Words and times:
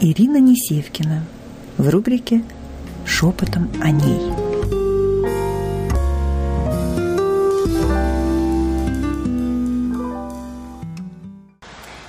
Ирина 0.00 0.38
Несевкина 0.38 1.22
в 1.78 1.88
рубрике 1.88 2.42
«Шепотом 3.06 3.70
о 3.80 3.90
ней». 3.90 4.20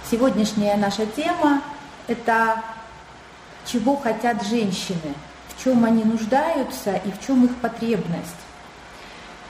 Сегодняшняя 0.10 0.76
наша 0.78 1.06
тема– 1.06 1.62
это 2.08 2.64
чего 3.66 3.96
хотят 3.96 4.46
женщины, 4.46 5.14
в 5.50 5.64
чем 5.64 5.86
они 5.86 6.04
нуждаются 6.04 6.96
и 6.96 7.12
в 7.12 7.26
чем 7.26 7.46
их 7.46 7.56
потребность. 7.58 8.36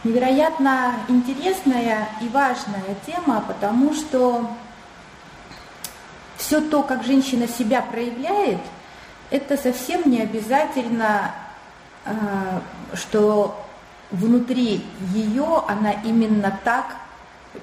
Невероятно 0.03 0.93
интересная 1.07 2.09
и 2.21 2.27
важная 2.27 2.95
тема, 3.05 3.43
потому 3.47 3.93
что 3.93 4.49
все 6.45 6.61
то, 6.61 6.83
как 6.83 7.03
женщина 7.03 7.47
себя 7.47 7.81
проявляет, 7.81 8.59
это 9.31 9.57
совсем 9.57 10.09
не 10.09 10.21
обязательно, 10.21 11.31
а, 12.05 12.61
что 12.93 13.65
внутри 14.11 14.85
ее 15.11 15.63
она 15.67 15.91
именно 15.91 16.59
так 16.63 16.97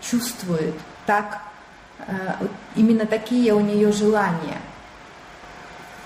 чувствует, 0.01 0.75
так, 1.07 1.43
а, 2.01 2.39
именно 2.75 3.07
такие 3.07 3.55
у 3.55 3.61
нее 3.61 3.93
желания. 3.93 4.59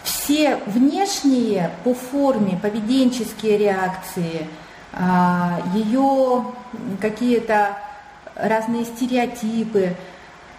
Все 0.05 0.56
внешние 0.67 1.70
по 1.83 1.95
форме 1.95 2.59
поведенческие 2.61 3.56
реакции, 3.56 4.47
а, 4.93 5.62
ее 5.73 6.45
какие-то 7.01 7.79
разные 8.34 8.84
стереотипы, 8.84 9.97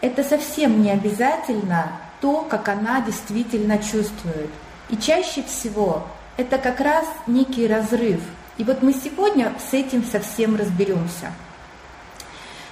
это 0.01 0.23
совсем 0.23 0.81
не 0.81 0.89
обязательно 0.89 1.91
то, 2.21 2.41
как 2.41 2.67
она 2.69 3.01
действительно 3.01 3.77
чувствует. 3.77 4.49
И 4.89 4.97
чаще 4.97 5.43
всего 5.43 6.07
это 6.37 6.57
как 6.57 6.79
раз 6.79 7.05
некий 7.25 7.67
разрыв. 7.67 8.21
И 8.57 8.63
вот 8.63 8.81
мы 8.81 8.93
сегодня 8.93 9.53
с 9.69 9.73
этим 9.73 10.03
совсем 10.03 10.55
разберемся. 10.55 11.31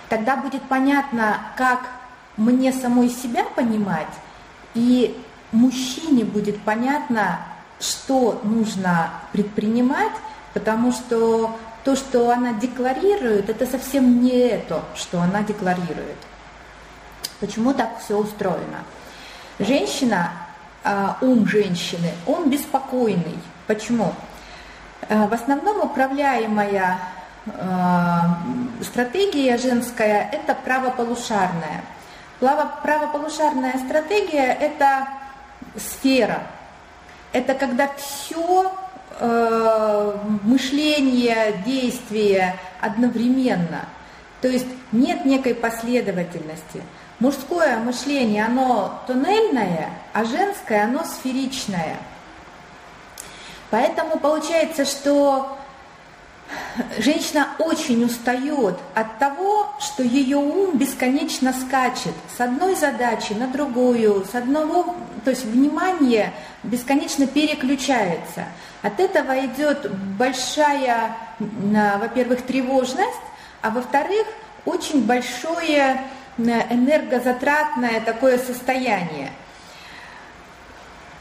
Тогда 0.09 0.35
будет 0.35 0.61
понятно, 0.63 1.39
как 1.57 1.81
мне 2.37 2.71
самой 2.71 3.09
себя 3.09 3.43
понимать, 3.43 4.07
и 4.73 5.19
мужчине 5.51 6.25
будет 6.25 6.61
понятно, 6.61 7.39
что 7.79 8.39
нужно 8.43 9.11
предпринимать, 9.31 10.11
потому 10.53 10.91
что 10.91 11.57
то, 11.83 11.95
что 11.95 12.31
она 12.31 12.53
декларирует, 12.53 13.49
это 13.49 13.65
совсем 13.65 14.21
не 14.23 14.31
это, 14.31 14.83
что 14.95 15.21
она 15.21 15.41
декларирует. 15.43 16.17
Почему 17.39 17.73
так 17.73 17.99
все 17.99 18.17
устроено? 18.17 18.83
Женщина, 19.59 20.33
а, 20.83 21.17
ум 21.21 21.47
женщины, 21.47 22.11
он 22.25 22.49
беспокойный. 22.49 23.39
Почему? 23.67 24.13
А, 25.07 25.27
в 25.27 25.33
основном 25.33 25.79
управляемая 25.79 26.99
а, 27.47 28.39
стратегия 28.81 29.57
женская– 29.57 30.29
это 30.33 30.55
правополушарная. 30.55 31.83
Правополушарная 32.39 33.77
стратегия– 33.77 34.53
это 34.59 35.07
сфера. 35.77 36.43
Это 37.31 37.53
когда 37.53 37.89
все 37.95 38.71
мышление, 40.43 41.63
действие 41.65 42.57
одновременно. 42.81 43.85
То 44.41 44.49
есть 44.49 44.67
нет 44.91 45.23
некой 45.23 45.55
последовательности– 45.55 46.81
Мужское 47.19 47.77
мышление, 47.77 48.45
оно 48.45 49.01
туннельное, 49.07 49.89
а 50.11 50.25
женское, 50.25 50.83
оно 50.83 51.03
сферичное. 51.05 51.97
Поэтому 53.69 54.19
получается, 54.19 54.83
что 54.85 55.57
женщина 56.97 57.47
очень 57.57 58.03
устает 58.03 58.77
от 58.93 59.17
того, 59.17 59.73
что 59.79 60.03
ее 60.03 60.37
ум 60.37 60.77
бесконечно 60.77 61.53
скачет 61.53 62.13
с 62.37 62.41
одной 62.41 62.75
задачи 62.75 63.33
на 63.33 63.47
другую, 63.47 64.25
с 64.29 64.35
одного, 64.35 64.95
то 65.23 65.31
есть 65.31 65.45
внимание 65.45 66.33
бесконечно 66.63 67.27
переключается. 67.27 68.45
От 68.81 68.99
этого 68.99 69.45
идет 69.45 69.89
большая, 70.17 71.15
во-первых, 71.39 72.41
тревожность, 72.43 73.25
а 73.61 73.69
во-вторых, 73.71 74.27
очень 74.65 75.03
большое 75.03 76.01
энергозатратное 76.37 78.01
такое 78.01 78.37
состояние. 78.37 79.31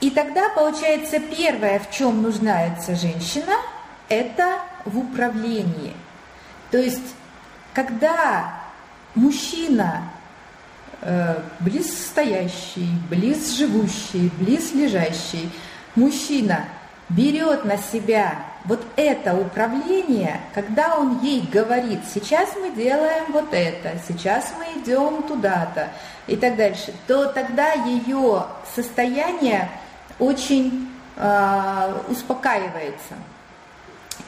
И 0.01 0.11
тогда 0.11 0.51
получается 0.51 1.19
первое, 1.21 1.79
в 1.79 1.91
чем 1.91 2.23
нуждается 2.23 2.95
женщина, 2.95 3.55
это 4.09 4.59
в 4.85 4.99
управлении. 4.99 5.95
То 6.71 6.79
есть, 6.79 7.15
когда 7.73 8.61
мужчина 9.15 10.11
э, 11.01 11.41
близстоящий, 11.61 12.89
близ 13.09 13.57
живущий, 13.57 14.31
близ 14.39 14.73
лежащий, 14.75 15.51
мужчина 15.95 16.65
берет 17.09 17.65
на 17.65 17.79
себя 17.79 18.45
вот 18.65 18.81
это 18.97 19.35
управление, 19.35 20.41
когда 20.55 20.97
он 20.97 21.21
ей 21.21 21.43
говорит, 21.43 22.01
сейчас 22.13 22.51
мы 22.61 22.71
делаем 22.71 23.25
вот 23.31 23.53
это, 23.53 23.93
сейчас 24.09 24.53
мы 24.59 24.81
идем 24.81 25.23
туда-то 25.25 25.91
и 26.27 26.37
так 26.37 26.57
дальше, 26.57 26.95
то 27.07 27.27
тогда 27.27 27.73
ее 27.73 28.47
состояние 28.75 29.69
очень 30.19 30.89
э, 31.17 32.03
успокаивается. 32.09 33.15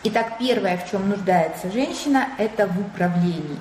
Итак, 0.05 0.39
первое, 0.39 0.77
в 0.77 0.91
чем 0.91 1.09
нуждается 1.09 1.71
женщина, 1.71 2.29
это 2.39 2.67
в 2.67 2.79
управлении. 2.79 3.59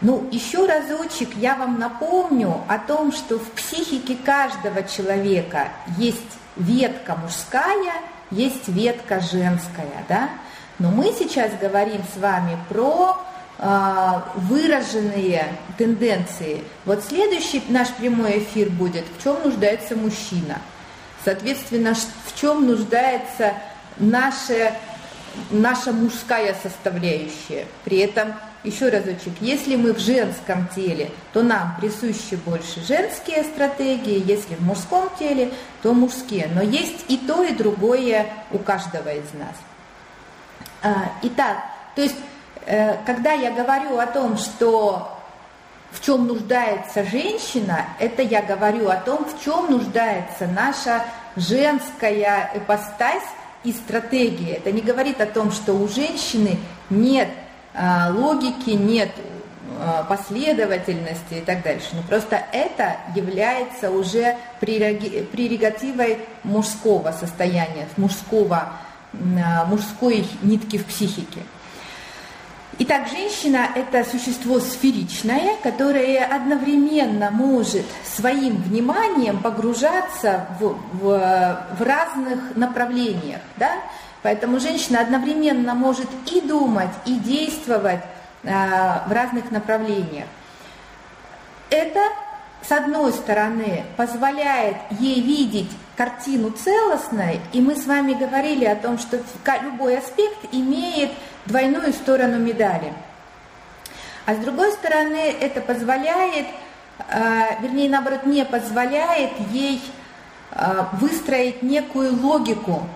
Ну, 0.00 0.28
еще 0.32 0.66
разочек 0.66 1.36
я 1.36 1.54
вам 1.54 1.78
напомню 1.78 2.62
о 2.66 2.78
том, 2.78 3.12
что 3.12 3.38
в 3.38 3.52
психике 3.52 4.16
каждого 4.16 4.82
человека 4.82 5.68
есть 5.96 6.38
ветка 6.56 7.14
мужская 7.14 7.94
есть 8.32 8.68
ветка 8.68 9.20
женская, 9.20 10.04
да? 10.08 10.30
Но 10.78 10.90
мы 10.90 11.12
сейчас 11.16 11.52
говорим 11.60 12.00
с 12.12 12.18
вами 12.18 12.58
про 12.68 13.18
э, 13.58 14.20
выраженные 14.36 15.54
тенденции. 15.78 16.64
Вот 16.84 17.04
следующий 17.04 17.62
наш 17.68 17.88
прямой 17.90 18.40
эфир 18.40 18.70
будет, 18.70 19.04
в 19.16 19.22
чем 19.22 19.42
нуждается 19.44 19.94
мужчина. 19.94 20.58
Соответственно, 21.24 21.94
в 21.94 22.40
чем 22.40 22.66
нуждается 22.66 23.52
наша, 23.98 24.74
наша 25.50 25.92
мужская 25.92 26.56
составляющая. 26.62 27.66
При 27.84 27.98
этом 27.98 28.34
еще 28.64 28.90
разочек, 28.90 29.32
если 29.40 29.76
мы 29.76 29.92
в 29.92 29.98
женском 29.98 30.68
теле, 30.74 31.10
то 31.32 31.42
нам 31.42 31.76
присущи 31.80 32.36
больше 32.36 32.80
женские 32.86 33.42
стратегии, 33.44 34.22
если 34.24 34.54
в 34.54 34.60
мужском 34.60 35.10
теле, 35.18 35.52
то 35.82 35.92
мужские. 35.92 36.48
Но 36.54 36.62
есть 36.62 37.04
и 37.08 37.16
то, 37.16 37.42
и 37.42 37.52
другое 37.54 38.26
у 38.52 38.58
каждого 38.58 39.12
из 39.12 39.32
нас. 39.34 39.56
А, 40.82 41.12
итак, 41.22 41.58
то 41.96 42.02
есть, 42.02 42.16
э, 42.66 42.96
когда 43.04 43.32
я 43.32 43.50
говорю 43.50 43.98
о 43.98 44.06
том, 44.06 44.36
что 44.36 45.18
в 45.90 46.04
чем 46.04 46.26
нуждается 46.26 47.04
женщина, 47.04 47.86
это 47.98 48.22
я 48.22 48.42
говорю 48.42 48.88
о 48.88 48.96
том, 48.96 49.24
в 49.24 49.42
чем 49.44 49.70
нуждается 49.70 50.46
наша 50.46 51.04
женская 51.36 52.50
ипостась 52.54 53.22
и 53.64 53.72
стратегия. 53.72 54.54
Это 54.54 54.72
не 54.72 54.80
говорит 54.80 55.20
о 55.20 55.26
том, 55.26 55.52
что 55.52 55.74
у 55.74 55.86
женщины 55.88 56.58
нет 56.90 57.28
логики, 57.74 58.70
нет 58.70 59.10
а, 59.84 60.04
последовательности 60.04 61.34
и 61.34 61.40
так 61.40 61.62
дальше. 61.62 61.88
Но 61.92 62.02
просто 62.02 62.40
это 62.52 62.96
является 63.16 63.90
уже 63.90 64.36
прерогативой 64.60 66.18
мужского 66.44 67.12
состояния, 67.12 67.88
мужского, 67.96 68.74
а, 69.12 69.64
мужской 69.64 70.26
нитки 70.42 70.78
в 70.78 70.86
психике. 70.86 71.40
Итак, 72.78 73.08
женщина– 73.10 73.68
это 73.74 74.08
существо 74.08 74.58
сферичное, 74.58 75.56
которое 75.62 76.24
одновременно 76.24 77.30
может 77.30 77.84
своим 78.04 78.62
вниманием 78.62 79.40
погружаться 79.40 80.46
в, 80.58 80.78
в, 80.92 81.66
в 81.78 81.82
разных 81.82 82.56
направлениях. 82.56 83.40
Да? 83.56 83.72
Поэтому 84.22 84.60
женщина 84.60 85.00
одновременно 85.00 85.74
может 85.74 86.08
и 86.30 86.40
думать, 86.40 86.90
и 87.04 87.14
действовать 87.14 88.00
а, 88.44 89.04
в 89.06 89.12
разных 89.12 89.50
направлениях. 89.50 90.26
Это, 91.70 92.00
с 92.62 92.70
одной 92.70 93.12
стороны, 93.12 93.84
позволяет 93.96 94.76
ей 94.90 95.20
видеть 95.20 95.70
картину 95.96 96.50
целостной, 96.50 97.40
и 97.52 97.60
мы 97.60 97.74
с 97.74 97.86
вами 97.86 98.12
говорили 98.12 98.64
о 98.64 98.76
том, 98.76 98.98
что 98.98 99.18
любой 99.62 99.98
аспект 99.98 100.52
имеет 100.52 101.10
двойную 101.46 101.92
сторону 101.92 102.38
медали. 102.38 102.92
А 104.24 104.34
с 104.34 104.38
другой 104.38 104.70
стороны, 104.72 105.34
это 105.40 105.60
позволяет, 105.60 106.46
а, 107.08 107.60
вернее, 107.60 107.90
наоборот, 107.90 108.24
не 108.24 108.44
позволяет 108.44 109.32
ей 109.50 109.82
э, 110.52 110.84
выстроить 110.92 111.62
некую 111.62 112.14
логику, 112.22 112.86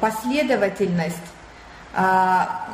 последовательность 0.00 1.16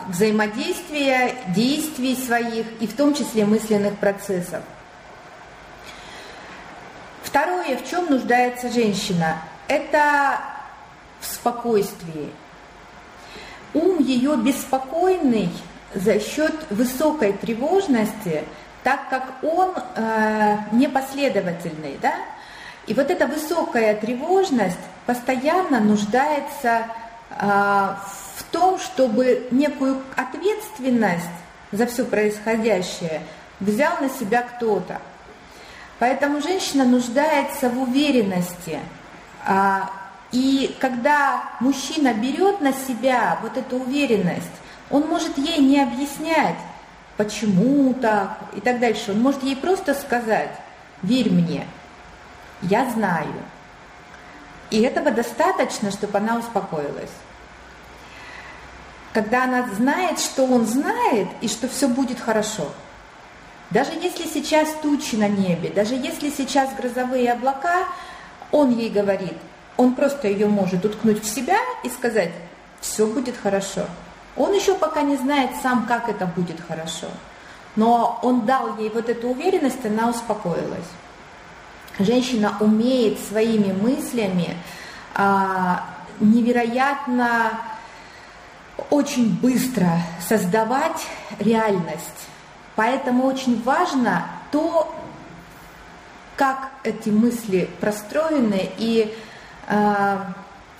взаимодействия, 0.08 1.34
действий 1.48 2.16
своих 2.16 2.66
и 2.80 2.86
в 2.86 2.96
том 2.96 3.14
числе 3.14 3.44
мысленных 3.44 3.96
процессов. 3.96 4.62
Второе, 7.22 7.76
в 7.76 7.88
чем 7.88 8.10
нуждается 8.10 8.68
женщина, 8.68 9.38
это 9.68 10.38
в 11.20 11.26
спокойствии. 11.26 12.30
Ум 13.74 13.98
ее 14.00 14.36
беспокойный 14.36 15.48
за 15.94 16.20
счет 16.20 16.54
высокой 16.68 17.32
тревожности, 17.32 18.44
так 18.82 19.08
как 19.08 19.22
он 19.42 19.72
э, 19.94 20.56
непоследовательный, 20.72 21.96
да? 22.02 22.14
И 22.86 22.94
вот 22.94 23.10
эта 23.10 23.26
высокая 23.26 23.94
тревожность 23.94 24.78
постоянно 25.06 25.80
нуждается 25.80 26.68
э, 26.68 27.01
в 27.38 28.42
том, 28.50 28.78
чтобы 28.78 29.48
некую 29.50 30.02
ответственность 30.16 31.24
за 31.70 31.86
все 31.86 32.04
происходящее 32.04 33.22
взял 33.60 34.00
на 34.00 34.08
себя 34.08 34.42
кто-то. 34.42 35.00
Поэтому 35.98 36.42
женщина 36.42 36.84
нуждается 36.84 37.68
в 37.68 37.80
уверенности. 37.80 38.80
А, 39.46 39.90
и 40.32 40.76
когда 40.80 41.44
мужчина 41.60 42.12
берет 42.12 42.60
на 42.60 42.72
себя 42.72 43.38
вот 43.42 43.56
эту 43.56 43.76
уверенность, 43.76 44.50
он 44.90 45.06
может 45.06 45.38
ей 45.38 45.58
не 45.58 45.80
объяснять, 45.80 46.56
почему 47.16 47.94
так 47.94 48.38
и 48.54 48.60
так 48.60 48.80
дальше. 48.80 49.12
Он 49.12 49.20
может 49.20 49.42
ей 49.42 49.56
просто 49.56 49.94
сказать, 49.94 50.50
верь 51.02 51.30
мне, 51.30 51.66
я 52.62 52.90
знаю. 52.90 53.32
И 54.72 54.80
этого 54.80 55.12
достаточно, 55.12 55.92
чтобы 55.92 56.18
она 56.18 56.38
успокоилась. 56.38 57.12
Когда 59.12 59.44
она 59.44 59.68
знает, 59.74 60.18
что 60.18 60.44
он 60.44 60.66
знает 60.66 61.28
и 61.40 61.48
что 61.48 61.68
все 61.68 61.86
будет 61.86 62.18
хорошо– 62.18 62.68
даже 63.72 63.92
если 63.92 64.26
сейчас 64.26 64.68
тучи 64.82 65.14
на 65.14 65.28
небе, 65.28 65.70
даже 65.70 65.94
если 65.94 66.28
сейчас 66.28 66.74
грозовые 66.74 67.32
облака, 67.32 67.86
он 68.50 68.70
ей 68.70 68.90
говорит, 68.90 69.32
он 69.78 69.94
просто 69.94 70.28
ее 70.28 70.46
может 70.46 70.84
уткнуть 70.84 71.22
в 71.24 71.34
себя 71.34 71.56
и 71.82 71.88
сказать, 71.88 72.32
все 72.82 73.06
будет 73.06 73.34
хорошо. 73.34 73.86
Он 74.36 74.52
еще 74.52 74.74
пока 74.74 75.00
не 75.00 75.16
знает 75.16 75.52
сам, 75.62 75.86
как 75.86 76.10
это 76.10 76.26
будет 76.26 76.60
хорошо. 76.60 77.06
Но 77.74 78.18
он 78.22 78.44
дал 78.44 78.76
ей 78.76 78.90
вот 78.90 79.08
эту 79.08 79.28
уверенность, 79.28 79.84
она 79.86 80.10
успокоилась. 80.10 80.90
Женщина 81.98 82.56
умеет 82.60 83.18
своими 83.20 83.72
мыслями 83.72 84.56
а, 85.14 85.84
невероятно 86.20 87.60
очень 88.90 89.38
быстро 89.40 89.98
создавать 90.26 91.06
реальность 91.38 92.28
Поэтому 92.74 93.24
очень 93.26 93.62
важно 93.62 94.26
то, 94.50 94.94
как 96.36 96.70
эти 96.84 97.10
мысли 97.10 97.68
простроены 97.80 98.70
и 98.78 99.14
э, 99.68 100.16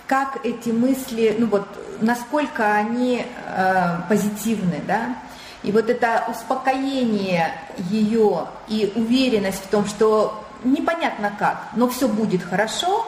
как 0.06 0.44
эти 0.44 0.70
мысли, 0.70 1.36
ну 1.38 1.46
вот, 1.46 1.66
насколько 2.00 2.72
они 2.72 3.24
э, 3.24 3.96
позитивны, 4.08 4.80
да. 4.86 5.16
И 5.62 5.70
вот 5.70 5.90
это 5.90 6.24
успокоение 6.28 7.52
ее 7.76 8.46
и 8.68 8.92
уверенность 8.96 9.62
в 9.62 9.68
том, 9.68 9.86
что 9.86 10.44
непонятно 10.64 11.32
как, 11.38 11.68
но 11.74 11.88
все 11.88 12.08
будет 12.08 12.42
хорошо, 12.42 13.06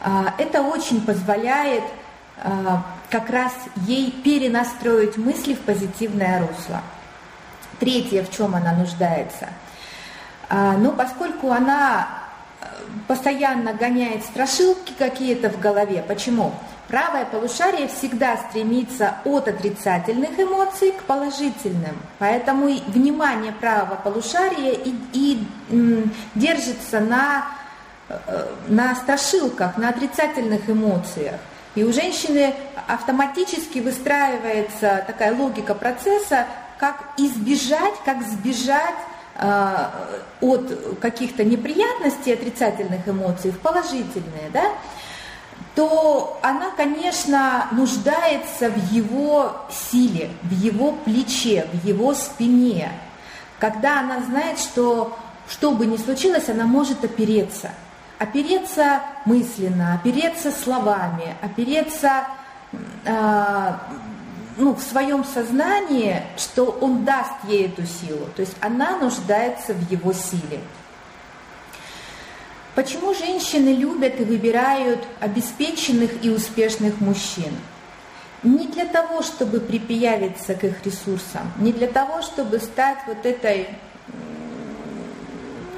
э, 0.00 0.08
это 0.38 0.62
очень 0.62 1.00
позволяет 1.00 1.84
э, 2.42 2.76
как 3.10 3.30
раз 3.30 3.52
ей 3.76 4.10
перенастроить 4.10 5.16
мысли 5.16 5.54
в 5.54 5.60
позитивное 5.60 6.40
русло. 6.40 6.82
Третье, 7.78 8.22
в 8.22 8.30
чем 8.30 8.54
она 8.54 8.72
нуждается. 8.72 9.48
А, 10.48 10.76
ну, 10.76 10.92
поскольку 10.92 11.50
она 11.50 12.08
постоянно 13.08 13.72
гоняет 13.72 14.24
страшилки 14.24 14.92
какие-то 14.98 15.50
в 15.50 15.60
голове. 15.60 16.04
Почему? 16.06 16.52
Правое 16.88 17.24
полушарие 17.24 17.86
всегда 17.86 18.36
стремится 18.36 19.14
от 19.24 19.46
отрицательных 19.46 20.38
эмоций 20.40 20.92
к 20.92 21.04
положительным. 21.04 21.96
Поэтому 22.18 22.66
внимание 22.88 23.52
правого 23.52 23.94
полушария 23.94 24.72
и, 24.72 24.94
и 25.12 25.46
держится 26.34 26.98
на, 26.98 27.46
э, 28.08 28.46
на 28.66 28.96
страшилках, 28.96 29.76
на 29.76 29.90
отрицательных 29.90 30.68
эмоциях. 30.68 31.36
И 31.76 31.84
у 31.84 31.92
женщины 31.92 32.54
автоматически 32.88 33.78
выстраивается 33.78 35.04
такая 35.06 35.32
логика 35.32 35.74
процесса, 35.74 36.46
как 36.78 37.04
избежать, 37.18 37.94
как 38.04 38.22
сбежать 38.22 38.96
от 39.40 40.98
каких-то 41.00 41.44
неприятностей, 41.44 42.32
отрицательных 42.32 43.08
эмоций 43.08 43.50
в 43.50 43.58
положительные, 43.58 44.50
да, 44.52 44.64
то 45.74 46.38
она, 46.42 46.70
конечно, 46.76 47.68
нуждается 47.72 48.70
в 48.70 48.92
его 48.92 49.52
силе, 49.70 50.30
в 50.42 50.52
его 50.52 50.92
плече, 50.92 51.66
в 51.72 51.86
его 51.86 52.12
спине, 52.14 52.92
когда 53.58 54.00
она 54.00 54.20
знает, 54.20 54.58
что 54.58 55.16
что 55.50 55.72
бы 55.72 55.84
ни 55.86 55.96
случилось, 55.96 56.48
она 56.48 56.64
может 56.64 57.04
опереться. 57.04 57.70
Опереться 58.18 59.00
мысленно, 59.24 59.94
опереться 59.94 60.52
словами, 60.52 61.34
опереться 61.42 62.24
э, 63.04 63.72
ну, 64.60 64.74
в 64.74 64.82
своем 64.82 65.24
сознании, 65.24 66.22
что 66.36 66.66
он 66.66 67.04
даст 67.04 67.32
ей 67.48 67.66
эту 67.66 67.86
силу. 67.86 68.26
То 68.36 68.42
есть 68.42 68.54
она 68.60 68.98
нуждается 68.98 69.72
в 69.72 69.90
его 69.90 70.12
силе. 70.12 70.60
Почему 72.74 73.14
женщины 73.14 73.70
любят 73.70 74.20
и 74.20 74.24
выбирают 74.24 75.02
обеспеченных 75.18 76.24
и 76.24 76.30
успешных 76.30 77.00
мужчин? 77.00 77.52
Не 78.42 78.68
для 78.68 78.84
того, 78.84 79.22
чтобы 79.22 79.60
припиявиться 79.60 80.54
к 80.54 80.64
их 80.64 80.84
ресурсам, 80.84 81.50
не 81.58 81.72
для 81.72 81.88
того, 81.88 82.22
чтобы 82.22 82.58
стать 82.58 82.98
вот 83.06 83.24
этой 83.24 83.68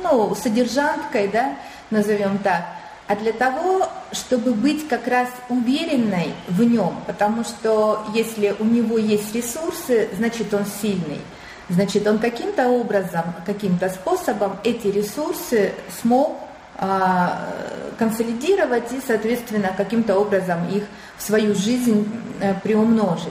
ну, 0.03 0.35
содержанткой, 0.35 1.29
да, 1.29 1.57
назовем 1.91 2.39
так, 2.39 2.67
а 3.13 3.17
для 3.17 3.35
того, 3.35 3.91
чтобы 4.13 4.55
быть 4.55 4.89
как 4.89 5.07
раз 5.07 5.29
уверенной 5.51 6.33
в 6.49 6.63
нем, 6.65 6.95
потому 7.07 7.45
что 7.45 8.07
если 8.15 8.57
у 8.59 8.65
него 8.65 8.97
есть 8.97 9.35
ресурсы, 9.35 10.09
значит 10.17 10.55
он 10.55 10.65
сильный. 10.65 11.21
Значит, 11.69 12.07
он 12.07 12.19
каким-то 12.19 12.69
образом, 12.69 13.25
каким-то 13.45 13.91
способом 13.91 14.57
эти 14.65 14.87
ресурсы 14.87 15.73
смог 16.01 16.39
а, 16.77 17.51
консолидировать 17.99 18.91
и, 18.93 19.01
соответственно, 19.07 19.75
каким-то 19.77 20.19
образом 20.19 20.67
их 20.71 20.85
в 21.19 21.23
свою 21.23 21.55
жизнь 21.55 22.11
а, 22.41 22.55
приумножить. 22.63 23.29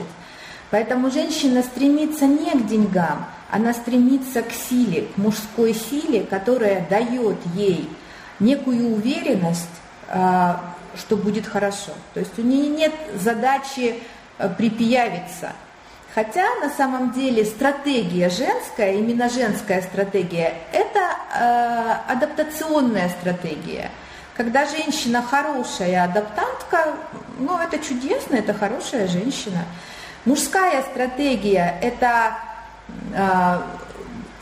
Поэтому 0.70 1.10
женщина 1.10 1.60
стремится 1.64 2.26
не 2.26 2.52
к 2.52 2.66
деньгам, 2.68 3.26
она 3.50 3.74
стремится 3.74 4.42
к 4.42 4.52
силе, 4.52 5.08
к 5.12 5.18
мужской 5.18 5.74
силе, 5.74 6.20
которая 6.20 6.86
дает 6.88 7.38
ей 7.56 7.88
некую 8.42 8.94
уверенность, 8.94 9.68
а, 10.08 10.74
что 10.96 11.16
будет 11.16 11.46
хорошо. 11.46 11.92
То 12.14 12.20
есть 12.20 12.38
у 12.38 12.42
нее 12.42 12.68
нет 12.68 12.92
задачи 13.14 14.02
э, 14.38 14.48
припиявиться. 14.48 15.52
Хотя 16.14 16.44
на 16.60 16.68
самом 16.68 17.12
деле 17.12 17.44
стратегия 17.44 18.28
женская, 18.28 18.94
именно 18.94 19.30
женская 19.30 19.80
стратегия, 19.80 20.54
это 20.72 21.00
э, 21.34 22.12
адаптационная 22.12 23.08
стратегия. 23.08 23.90
Когда 24.36 24.66
женщина 24.66 25.22
хорошая 25.22 26.04
адаптантка, 26.04 26.96
ну 27.38 27.58
это 27.58 27.78
чудесно, 27.78 28.36
это 28.36 28.52
хорошая 28.52 29.08
женщина. 29.08 29.64
Мужская 30.26 30.82
стратегия– 30.82 31.78
это 31.82 32.34
э, 33.14 33.62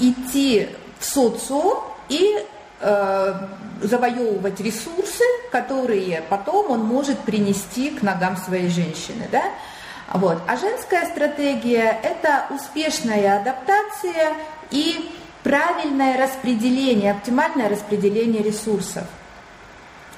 идти 0.01 0.69
в 0.99 1.05
социум 1.05 1.79
и 2.09 2.45
завоевывать 2.81 4.61
ресурсы, 4.61 5.25
которые 5.51 6.23
потом 6.29 6.71
он 6.71 6.85
может 6.85 7.19
принести 7.21 7.91
к 7.91 8.03
ногам 8.03 8.37
своей 8.37 8.69
женщины. 8.69 9.29
Да? 9.31 9.43
Вот. 10.13 10.39
А 10.47 10.57
женская 10.57 11.07
стратегия– 11.07 11.99
это 12.03 12.47
успешная 12.51 13.41
адаптация 13.41 14.35
и 14.71 15.11
правильное 15.43 16.19
распределение, 16.19 17.13
оптимальное 17.13 17.69
распределение 17.69 18.43
ресурсов. 18.43 19.05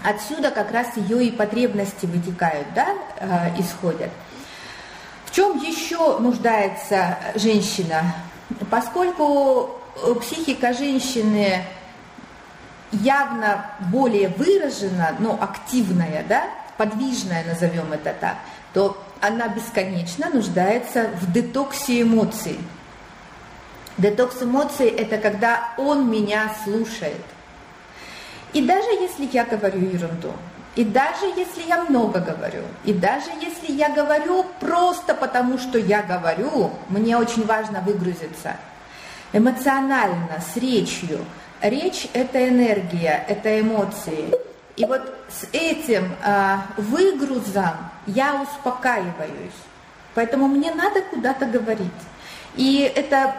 Отсюда 0.04 0.50
как 0.50 0.72
раз 0.72 0.96
ее 0.96 1.26
и 1.26 1.30
потребности 1.30 2.06
вытекают, 2.06 2.66
да, 2.74 2.88
э, 3.20 3.60
исходят. 3.60 4.10
В 5.26 5.34
чем 5.34 5.58
еще 5.58 6.18
нуждается 6.18 7.18
женщина? 7.36 8.14
Поскольку 8.70 9.70
психика 10.20 10.72
женщины 10.72 11.64
явно 12.92 13.66
более 13.90 14.28
выражена, 14.28 15.16
но 15.18 15.38
активная, 15.40 16.24
да, 16.28 16.44
подвижная, 16.76 17.44
назовем 17.44 17.92
это 17.92 18.14
так, 18.18 18.36
то 18.72 19.02
она 19.20 19.48
бесконечно 19.48 20.30
нуждается 20.30 21.10
в 21.20 21.32
детоксе 21.32 22.02
эмоций. 22.02 22.58
Детокс 23.98 24.42
эмоций– 24.42 24.88
это 24.88 25.18
когда 25.18 25.70
он 25.76 26.10
меня 26.10 26.54
слушает. 26.64 27.22
И 28.52 28.64
даже 28.64 28.88
если 28.88 29.28
я 29.32 29.44
говорю 29.44 29.80
ерунду, 29.80 30.32
и 30.74 30.84
даже 30.84 31.26
если 31.36 31.62
я 31.68 31.84
много 31.84 32.20
говорю, 32.20 32.62
и 32.84 32.94
даже 32.94 33.30
если 33.40 33.72
я 33.72 33.90
говорю 33.90 34.46
просто 34.58 35.14
потому, 35.14 35.58
что 35.58 35.78
я 35.78 36.02
говорю, 36.02 36.70
мне 36.88 37.16
очень 37.16 37.46
важно 37.46 37.80
выгрузиться 37.80 38.56
эмоционально, 39.32 40.40
с 40.40 40.56
речью. 40.56 41.20
Речь– 41.62 42.08
это 42.12 42.48
энергия, 42.48 43.24
это 43.28 43.60
эмоции. 43.60 44.34
И 44.76 44.84
вот 44.84 45.14
с 45.28 45.46
этим 45.52 46.12
э, 46.24 46.56
выгрузом 46.76 47.76
я 48.06 48.42
успокаиваюсь. 48.42 49.52
Поэтому 50.14 50.48
мне 50.48 50.74
надо 50.74 51.02
куда-то 51.02 51.46
говорить. 51.46 51.86
И 52.56 52.92
это, 52.94 53.36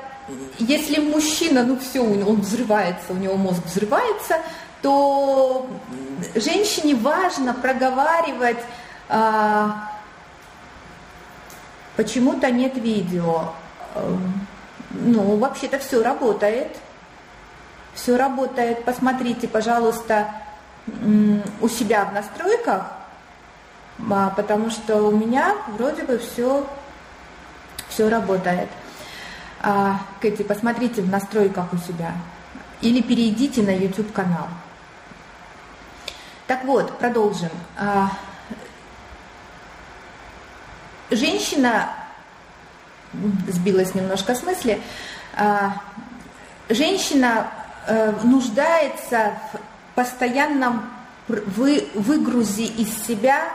если 0.57 1.01
мужчина, 1.01 1.63
ну 1.63 1.77
все, 1.77 1.99
он 2.01 2.39
взрывается, 2.39 3.11
у 3.11 3.15
него 3.15 3.35
мозг 3.35 3.65
взрывается, 3.65 4.37
то 4.81 5.67
женщине 6.35 6.95
важно 6.95 7.53
проговаривать, 7.53 8.63
э, 9.09 9.69
почему-то 11.97 12.49
нет 12.51 12.77
видео. 12.77 13.53
Ну, 14.91 15.37
вообще-то 15.37 15.79
все 15.79 16.01
работает. 16.01 16.77
Все 17.93 18.17
работает. 18.17 18.85
Посмотрите, 18.85 19.47
пожалуйста, 19.47 20.27
у 21.61 21.67
себя 21.69 22.05
в 22.05 22.13
настройках, 22.13 22.91
а, 24.11 24.29
потому 24.31 24.69
что 24.69 25.03
у 25.03 25.11
меня 25.11 25.55
вроде 25.77 26.03
бы 26.03 26.17
все, 26.17 26.67
все 27.89 28.09
работает. 28.09 28.69
А, 29.61 29.99
Кэти, 30.19 30.43
посмотрите 30.43 31.01
в 31.01 31.09
настройках 31.09 31.71
у 31.71 31.77
себя. 31.77 32.13
Или 32.81 33.01
перейдите 33.01 33.61
на 33.61 33.75
YouTube 33.75 34.11
канал. 34.11 34.47
Так 36.47 36.65
вот, 36.65 36.97
продолжим. 36.97 37.51
А, 37.77 38.09
женщина, 41.11 41.93
сбилась 43.47 43.93
немножко 43.93 44.33
с 44.33 44.41
мысли, 44.41 44.81
женщина 46.67 47.47
нуждается 48.23 49.33
в 49.51 49.95
постоянном 49.95 50.83
вы, 51.27 51.87
выгрузе 51.93 52.65
из 52.65 53.05
себя 53.05 53.45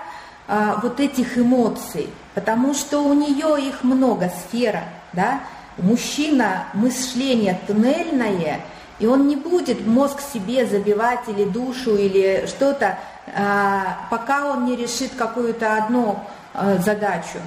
а, 0.47 0.79
вот 0.83 1.01
этих 1.01 1.37
эмоций, 1.39 2.09
потому 2.35 2.75
что 2.75 3.01
у 3.01 3.13
нее 3.13 3.69
их 3.69 3.85
много, 3.85 4.31
сфера, 4.31 4.85
да, 5.13 5.41
мужчина, 5.77 6.65
мышление 6.75 7.59
туннельное, 7.67 8.61
и 8.99 9.07
он 9.07 9.29
не 9.29 9.37
будет 9.37 9.87
мозг 9.87 10.21
себе 10.21 10.67
забивать 10.67 11.21
или 11.29 11.45
душу, 11.45 11.97
или 11.97 12.47
что-то, 12.47 12.99
а, 13.35 14.07
пока 14.11 14.47
он 14.47 14.65
не 14.65 14.77
решит 14.77 15.13
какую-то 15.17 15.77
одну 15.77 16.21
а, 16.55 16.77
задачу. 16.79 17.39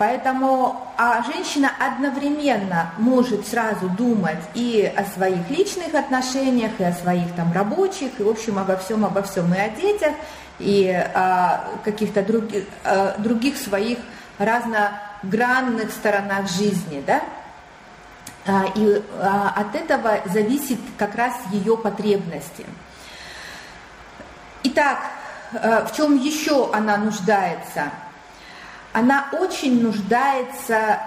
Поэтому 0.00 0.80
а 0.96 1.22
женщина 1.24 1.72
одновременно 1.78 2.90
может 2.96 3.46
сразу 3.46 3.86
думать 3.90 4.40
и 4.54 4.90
о 4.96 5.04
своих 5.04 5.50
личных 5.50 5.94
отношениях, 5.94 6.72
и 6.78 6.84
о 6.84 6.94
своих 6.94 7.34
там 7.34 7.52
рабочих, 7.52 8.18
и 8.18 8.22
в 8.22 8.28
общем 8.30 8.58
обо 8.58 8.78
всем, 8.78 9.04
обо 9.04 9.20
всем, 9.20 9.52
и 9.52 9.58
о 9.58 9.68
детях, 9.68 10.14
и 10.58 10.88
о 10.88 11.66
каких-то 11.84 12.22
других, 12.22 12.64
других 13.18 13.58
своих 13.58 13.98
разногранных 14.38 15.90
сторонах 15.90 16.48
жизни, 16.48 17.04
да? 17.06 17.20
А, 18.46 18.64
и 18.74 19.02
а, 19.18 19.52
от 19.54 19.74
этого 19.74 20.20
зависит 20.32 20.78
как 20.96 21.14
раз 21.14 21.34
ее 21.52 21.76
потребности. 21.76 22.64
Итак, 24.62 24.98
э, 25.52 25.84
в 25.84 25.94
чем 25.94 26.16
еще 26.16 26.72
она 26.72 26.96
нуждается– 26.96 27.90
она 28.92 29.28
очень 29.32 29.82
нуждается 29.82 30.98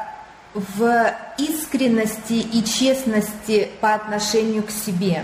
в 0.54 1.14
искренности 1.38 2.34
и 2.34 2.64
честности 2.64 3.70
по 3.82 3.94
отношению 3.94 4.64
к 4.64 4.72
себе. 4.72 5.24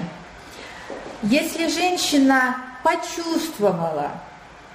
Если 1.22 1.68
женщина 1.68 2.58
почувствовала, 2.84 4.12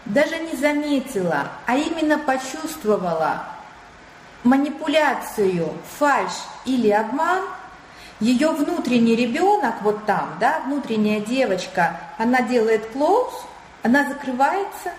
даже 0.04 0.38
не 0.38 0.56
заметила, 0.56 1.48
а 1.66 1.76
именно 1.76 2.18
почувствовала 2.18 3.44
манипуляцию, 4.44 5.72
фальш 5.98 6.32
или 6.66 6.90
обман, 6.90 7.42
ее 8.20 8.50
внутренний 8.50 9.16
ребенок 9.16 9.74
вот 9.82 10.04
там, 10.06 10.36
да, 10.38 10.60
внутренняя 10.66 11.20
девочка, 11.20 11.98
она 12.18 12.42
делает 12.42 12.86
клоуз, 12.92 13.32
она 13.82 14.08
закрывается, 14.08 14.92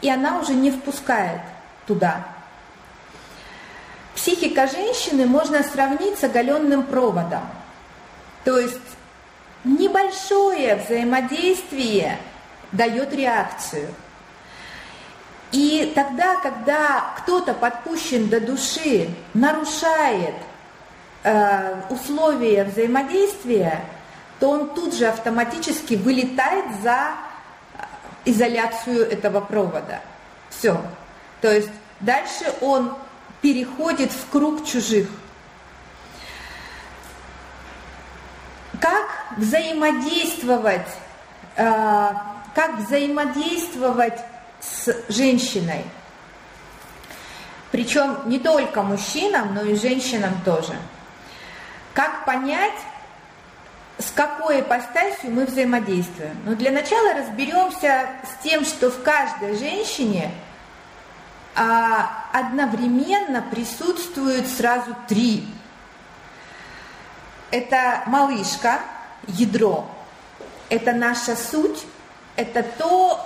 и 0.00 0.08
она 0.08 0.38
уже 0.38 0.54
не 0.54 0.70
впускает 0.70 1.40
туда. 1.86 2.26
Психика 4.14 4.66
женщины 4.66 5.26
можно 5.26 5.62
сравнить 5.62 6.18
с 6.18 6.24
оголенным 6.24 6.84
проводом. 6.84 7.42
То 8.44 8.58
есть 8.58 8.80
небольшое 9.64 10.76
взаимодействие 10.76 12.18
дает 12.72 13.12
реакцию. 13.14 13.88
И 15.52 15.92
тогда, 15.94 16.36
когда 16.40 17.14
кто-то 17.18 17.54
подпущен 17.54 18.28
до 18.28 18.40
души, 18.40 19.08
нарушает 19.34 20.34
э, 21.22 21.80
условия 21.88 22.64
взаимодействия, 22.64 23.80
то 24.40 24.50
он 24.50 24.70
тут 24.74 24.94
же 24.94 25.06
автоматически 25.06 25.94
вылетает 25.94 26.64
за 26.82 27.10
э, 27.74 27.82
изоляцию 28.24 29.10
этого 29.10 29.40
провода. 29.40 30.00
Все, 30.50 30.80
то 31.40 31.52
есть 31.52 31.70
дальше 32.00 32.52
он 32.60 32.94
переходит 33.40 34.10
в 34.12 34.30
круг 34.30 34.66
чужих. 34.66 35.08
Как 38.80 39.06
взаимодействовать, 39.36 40.86
э, 41.56 42.12
как 42.54 42.78
взаимодействовать 42.78 44.18
с 44.60 44.94
женщиной? 45.08 45.84
Причем 47.70 48.16
не 48.26 48.38
только 48.38 48.82
мужчинам, 48.82 49.54
но 49.54 49.62
и 49.62 49.76
женщинам 49.76 50.32
тоже. 50.44 50.74
Как 51.94 52.24
понять, 52.24 52.78
с 53.98 54.10
какой 54.10 54.60
ипостасью 54.60 55.30
мы 55.30 55.46
взаимодействуем? 55.46 56.36
Ну, 56.44 56.54
для 56.54 56.70
начала 56.70 57.14
разберемся 57.14 58.08
с 58.24 58.42
тем, 58.42 58.64
что 58.64 58.90
в 58.90 59.02
каждой 59.02 59.56
женщине– 59.56 60.30
а 61.56 62.26
одновременно 62.32 63.40
присутствуют 63.40 64.46
сразу 64.46 64.94
три. 65.08 65.48
Это 67.50 68.02
малышка, 68.06 68.80
ядро, 69.26 69.88
это 70.68 70.92
наша 70.92 71.34
суть, 71.34 71.86
это 72.36 72.62
то, 72.62 73.18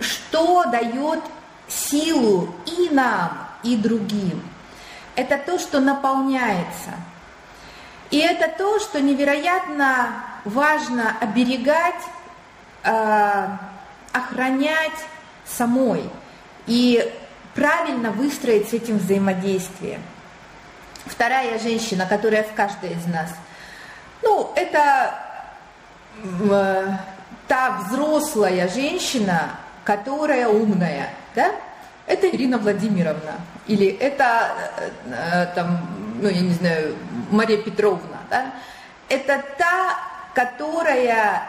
что 0.00 0.64
дает 0.64 1.20
силу 1.68 2.52
и 2.66 2.88
нам, 2.92 3.48
и 3.62 3.76
другим. 3.76 4.42
Это 5.14 5.38
то, 5.38 5.60
что 5.60 5.78
наполняется. 5.78 6.90
И 8.10 8.18
это 8.18 8.48
то, 8.48 8.80
что 8.80 9.00
невероятно 9.00 10.24
важно 10.44 11.16
оберегать, 11.20 12.02
э, 12.82 13.48
охранять 14.12 14.98
самой 15.46 16.10
и 16.66 17.12
правильно 17.54 18.10
выстроить 18.10 18.68
с 18.68 18.72
этим 18.72 18.98
взаимодействие. 18.98 20.00
Вторая 21.06 21.58
женщина, 21.58 22.06
которая 22.06 22.42
в 22.42 22.52
каждой 22.54 22.92
из 22.92 23.06
нас, 23.06 23.30
ну, 24.22 24.50
это 24.56 25.14
э, 26.22 26.88
та 27.46 27.70
взрослая 27.82 28.68
женщина, 28.68 29.50
которая 29.84 30.48
умная, 30.48 31.10
да? 31.34 31.52
Это 32.06 32.28
Ирина 32.28 32.58
Владимировна, 32.58 33.34
или 33.66 33.86
это, 33.86 34.52
э, 34.78 34.90
э, 35.10 35.46
там, 35.54 35.86
ну, 36.20 36.28
я 36.28 36.40
не 36.40 36.52
знаю, 36.52 36.96
Мария 37.30 37.58
Петровна, 37.58 38.18
да? 38.30 38.52
Это 39.08 39.42
та, 39.58 39.96
которая 40.34 41.42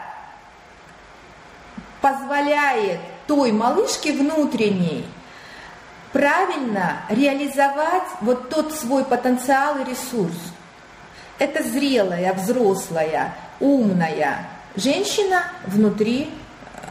позволяет 2.02 3.00
той 3.26 3.52
малышке 3.52 4.12
внутренней 4.12 5.04
правильно 6.12 7.02
реализовать 7.08 8.08
вот 8.20 8.48
тот 8.48 8.72
свой 8.72 9.04
потенциал 9.04 9.78
и 9.78 9.84
ресурс. 9.84 10.36
Это 11.38 11.62
зрелая, 11.62 12.32
взрослая, 12.32 13.34
умная 13.60 14.48
женщина 14.76 15.44
внутри 15.66 16.30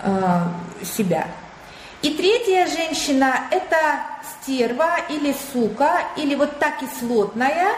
э, 0.04 0.42
себя. 0.84 1.28
И 2.02 2.14
третья 2.14 2.68
женщина– 2.68 3.48
это 3.52 3.78
стерва 4.44 4.98
или 5.10 5.36
сука, 5.52 6.02
или 6.18 6.36
вот 6.36 6.60
та 6.60 6.72
кислотная, 6.72 7.70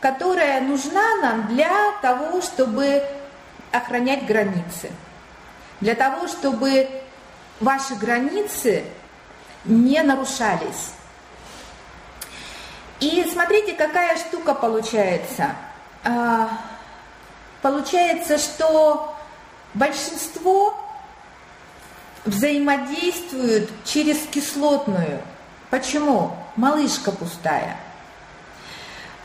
которая 0.00 0.62
нужна 0.62 1.16
нам 1.20 1.48
для 1.48 1.92
того, 2.00 2.40
чтобы 2.40 3.02
охранять 3.72 4.24
границы. 4.24 4.90
Для 5.80 5.94
того, 5.94 6.26
чтобы 6.26 6.88
ваши 7.60 7.94
границы 7.94 8.84
не 9.64 10.02
нарушались. 10.02 10.92
И 13.00 13.28
смотрите, 13.30 13.74
какая 13.74 14.16
штука 14.16 14.54
получается. 14.54 15.54
А, 16.04 16.50
получается, 17.60 18.38
что 18.38 19.14
большинство 19.74 20.78
взаимодействуют 22.24 23.70
через 23.84 24.18
кислотную. 24.26 25.20
Почему? 25.70 26.34
Малышка 26.56 27.12
пустая. 27.12 27.76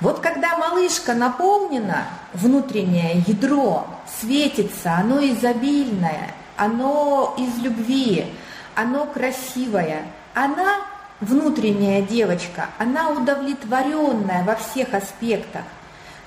Вот 0.02 0.20
когда 0.20 0.58
малышка 0.58 1.14
наполнена, 1.14 2.08
внутреннее 2.34 3.20
ядро 3.28 3.88
светится, 4.20 4.94
оно 4.96 5.24
изобильное, 5.24 6.34
оно 6.62 7.34
из 7.39 7.58
любви, 7.63 8.24
оно 8.75 9.08
красивое, 9.08 10.03
она 10.36 10.82
внутренняя 11.20 12.03
девочка, 12.03 12.70
она 12.77 13.10
удовлетворенная 13.10 14.44
во 14.44 14.53
всех 14.53 14.94
аспектах, 14.94 15.63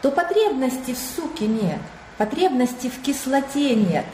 то 0.03 0.11
потребности 0.11 0.93
в 0.93 0.99
суке 0.99 1.47
нет, 1.47 1.79
потребности 2.19 2.91
в 2.91 3.01
кислоте 3.01 3.77
нет. 3.77 4.05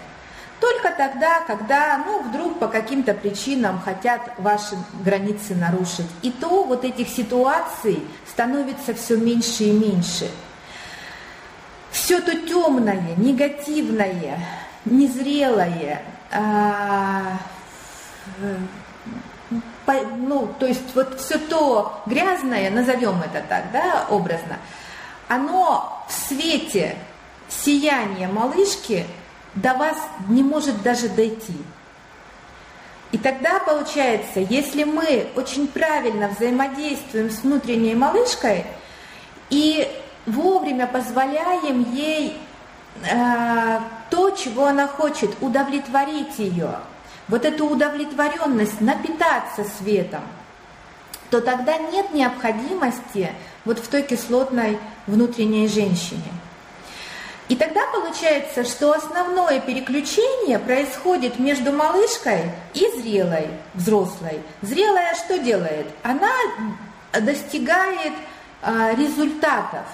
Только 0.61 0.91
тогда, 0.91 1.41
когда, 1.47 2.05
ну, 2.05 2.21
вдруг 2.21 2.59
по 2.59 2.69
каким-то 2.69 3.15
причинам 3.15 3.81
хотят 3.81 4.21
ваши 4.37 4.77
границы 5.03 5.55
нарушить. 5.55 6.05
И 6.21 6.31
то 6.31 6.65
вот 6.65 6.85
этих 6.85 7.09
ситуаций 7.09 8.03
становится 8.31 8.93
все 8.93 9.17
меньше 9.17 9.65
и 9.65 9.73
меньше. 9.73 10.31
Все 11.91 12.21
то 12.21 12.37
темное, 12.47 13.15
негативное, 13.17 14.39
незрелое, 14.85 16.03
а, 16.33 17.39
ну, 20.17 20.49
то 20.59 20.67
есть 20.67 20.95
вот 20.95 21.19
все 21.21 21.39
то 21.39 22.01
грязное, 22.07 22.71
назовем 22.71 23.21
это 23.23 23.45
так, 23.49 23.73
да, 23.73 24.07
образно, 24.09 24.59
оно 25.29 26.05
в 26.09 26.13
свете 26.13 26.97
сияния 27.49 28.29
малышки 28.29 29.07
до 29.55 29.75
вас 29.75 29.97
не 30.29 30.43
может 30.43 30.83
даже 30.83 31.09
дойти. 31.09 31.57
И 33.13 33.19
тогда 33.19 33.59
получается, 33.59 34.39
если 34.39 34.85
мы 34.85 35.29
очень 35.35 35.67
правильно 35.67 36.29
взаимодействуем 36.29 37.31
с 37.31 37.43
внутренней 37.43 37.97
малышкой 37.97 38.65
и 39.51 39.89
вовремя 40.27 40.87
позволяем 40.87 41.93
ей 41.93 42.37
то, 44.11 44.31
чего 44.31 44.67
она 44.67 44.87
хочет, 44.87 45.31
удовлетворить 45.41 46.39
ее– 46.39 46.79
вот 47.31 47.45
эту 47.45 47.67
удовлетворенность, 47.67 48.81
напитаться 48.81 49.65
светом, 49.79 50.23
то 51.31 51.41
тогда 51.41 51.79
нет 51.79 52.13
необходимости 52.13 53.33
вот 53.65 53.79
в 53.79 53.87
той 53.87 54.03
кислотной 54.03 54.79
внутренней 55.07 55.69
женщине. 55.69 56.33
И 57.49 57.57
тогда 57.57 57.83
получается, 57.93 58.65
что 58.65 58.93
основное 58.93 59.61
переключение 59.61 60.59
происходит 60.59 61.39
между 61.39 61.73
малышкой 61.73 62.51
и 62.75 63.01
зрелой, 63.01 63.49
взрослой. 63.75 64.41
Зрелая 64.63 65.15
что 65.15 65.39
делает? 65.39 65.87
Она 66.03 66.33
достигает 67.13 68.13
а, 68.63 68.93
результатов. 68.95 69.87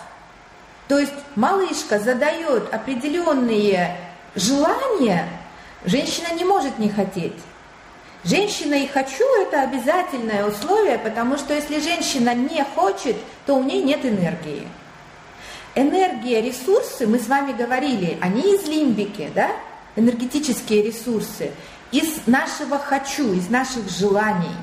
То 0.89 0.99
есть 0.99 1.13
малышка 1.35 1.99
задает 1.99 2.73
определенные 2.73 3.97
желания, 4.35 5.29
Женщина 5.87 6.35
не 6.35 6.45
может 6.45 6.79
не 6.81 6.89
хотеть. 6.89 7.37
Женщина 8.25 8.75
и 8.75 8.89
хочу– 8.89 9.25
это 9.43 9.63
обязательное 9.63 10.45
условие, 10.45 10.99
потому 10.99 11.39
что 11.39 11.55
если 11.55 11.79
женщина 11.79 12.35
не 12.35 12.65
хочет, 12.75 13.17
то 13.47 13.55
у 13.55 13.63
нее 13.63 13.85
нет 13.85 14.05
энергии. 14.05 14.67
Энергия, 15.77 16.41
ресурсы, 16.41 17.07
мы 17.07 17.21
с 17.21 17.29
вами 17.29 17.53
говорили, 17.53 18.19
они 18.21 18.57
из 18.57 18.67
лимбики, 18.67 19.31
да? 19.33 19.51
энергетические 19.95 20.83
ресурсы, 20.83 21.53
из 21.93 22.27
нашего 22.27 22.79
«хочу», 22.79 23.33
из 23.33 23.49
наших 23.49 23.89
желаний, 23.89 24.57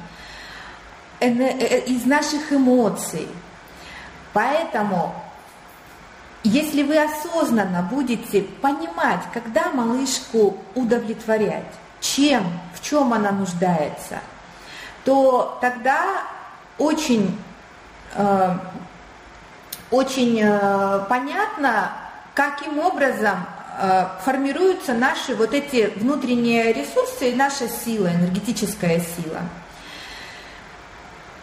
э, 1.22 1.86
из 1.86 2.04
наших 2.04 2.52
эмоций. 2.52 3.28
Поэтому 4.34 5.16
если 6.54 6.84
вы 6.84 7.04
осознанно 7.04 7.82
будете 7.82 8.44
понимать, 8.44 9.22
когда 9.34 9.72
малышку 9.72 10.56
удовлетворять, 10.76 11.66
чем, 12.00 12.44
в 12.76 12.82
чем 12.88 13.12
она 13.12 13.32
нуждается, 13.32 14.20
то 15.04 15.58
тогда 15.62 16.22
очень, 16.78 17.36
э, 18.14 18.58
очень 19.90 20.42
э, 20.44 21.06
понятно, 21.10 21.92
каким 22.36 22.78
образом 22.78 23.48
э, 23.80 24.06
формируются 24.24 24.94
наши 24.94 25.34
вот 25.34 25.56
эти 25.56 25.92
внутренние 25.96 26.72
ресурсы 26.72 27.32
и 27.32 27.36
наша 27.36 27.68
сила, 27.68 28.10
энергетическая 28.10 29.00
сила. 29.00 29.42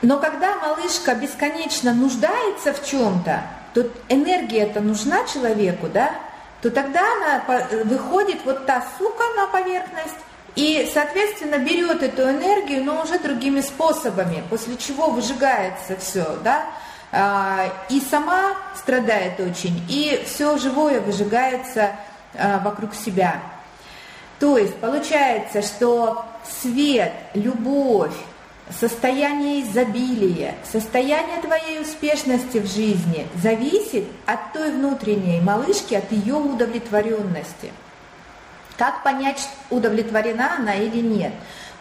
Но 0.03 0.21
когда 0.21 0.55
малышка 0.59 1.17
бесконечно 1.17 1.93
нуждается 1.93 2.73
в 2.73 2.87
чем-то, 2.87 3.43
то 3.75 3.87
энергия 4.09 4.63
это 4.63 4.81
нужна 4.81 5.25
человеку, 5.27 5.89
да, 5.89 6.13
то 6.63 6.71
тогда 6.71 7.01
она 7.01 7.65
выходит 7.85 8.39
вот 8.45 8.67
та 8.67 8.85
сука 8.99 9.25
на 9.37 9.47
поверхность 9.47 10.17
и, 10.57 10.91
соответственно, 10.93 11.59
берет 11.59 12.03
эту 12.03 12.23
энергию, 12.23 12.85
но 12.85 13.03
уже 13.03 13.19
другими 13.19 13.61
способами, 13.61 14.43
после 14.51 14.77
чего 14.77 15.11
выжигается 15.11 15.97
все, 15.97 16.27
да, 16.43 16.65
а, 17.13 17.73
и 17.89 18.01
сама 18.01 18.57
страдает 18.77 19.41
очень, 19.41 19.83
и 19.89 20.23
все 20.27 20.59
живое 20.59 21.01
выжигается 21.01 21.93
а, 22.35 22.59
вокруг 22.59 22.95
себя. 22.95 23.41
То 24.39 24.57
есть 24.57 24.77
получается, 24.77 25.63
что 25.63 26.25
свет, 26.63 27.13
любовь, 27.35 28.15
состояние 28.79 29.63
изобилия, 29.63 30.55
состояние 30.65 31.41
твоей 31.41 31.81
успешности 31.81 32.59
в 32.59 32.67
жизни 32.67 33.27
зависит 33.43 34.05
от 34.27 34.53
той 34.53 34.71
внутренней 34.71 35.41
малышки, 35.41 35.95
от 35.95 36.11
ее 36.13 36.35
удовлетворенности. 36.35 37.73
Как 38.77 39.03
понять, 39.03 39.49
удовлетворена 39.69 40.57
она 40.57 40.75
или 40.75 41.01
нет? 41.01 41.33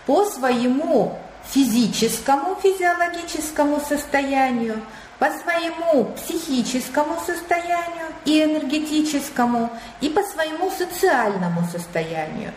По 0.05 0.25
своему 0.25 1.17
физическому, 1.47 2.55
физиологическому 2.61 3.79
состоянию, 3.79 4.81
по 5.17 5.27
своему 5.31 6.05
психическому 6.15 7.19
состоянию 7.25 8.07
и 8.25 8.43
энергетическому, 8.43 9.69
и 10.01 10.09
по 10.09 10.23
своему 10.23 10.71
социальному 10.71 11.67
состоянию. 11.71 12.53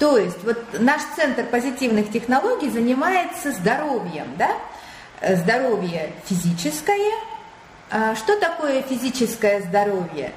То 0.00 0.16
есть 0.16 0.42
вот 0.44 0.56
наш 0.80 1.02
центр 1.14 1.44
позитивных 1.44 2.10
технологий 2.10 2.70
занимается 2.70 3.52
здоровьем, 3.52 4.34
да? 4.38 4.50
Э, 5.20 5.36
здоровье 5.36 6.14
физическое. 6.24 7.12
А 7.90 8.14
что 8.14 8.40
такое 8.40 8.80
физическое 8.80 9.60
здоровье? 9.60 10.32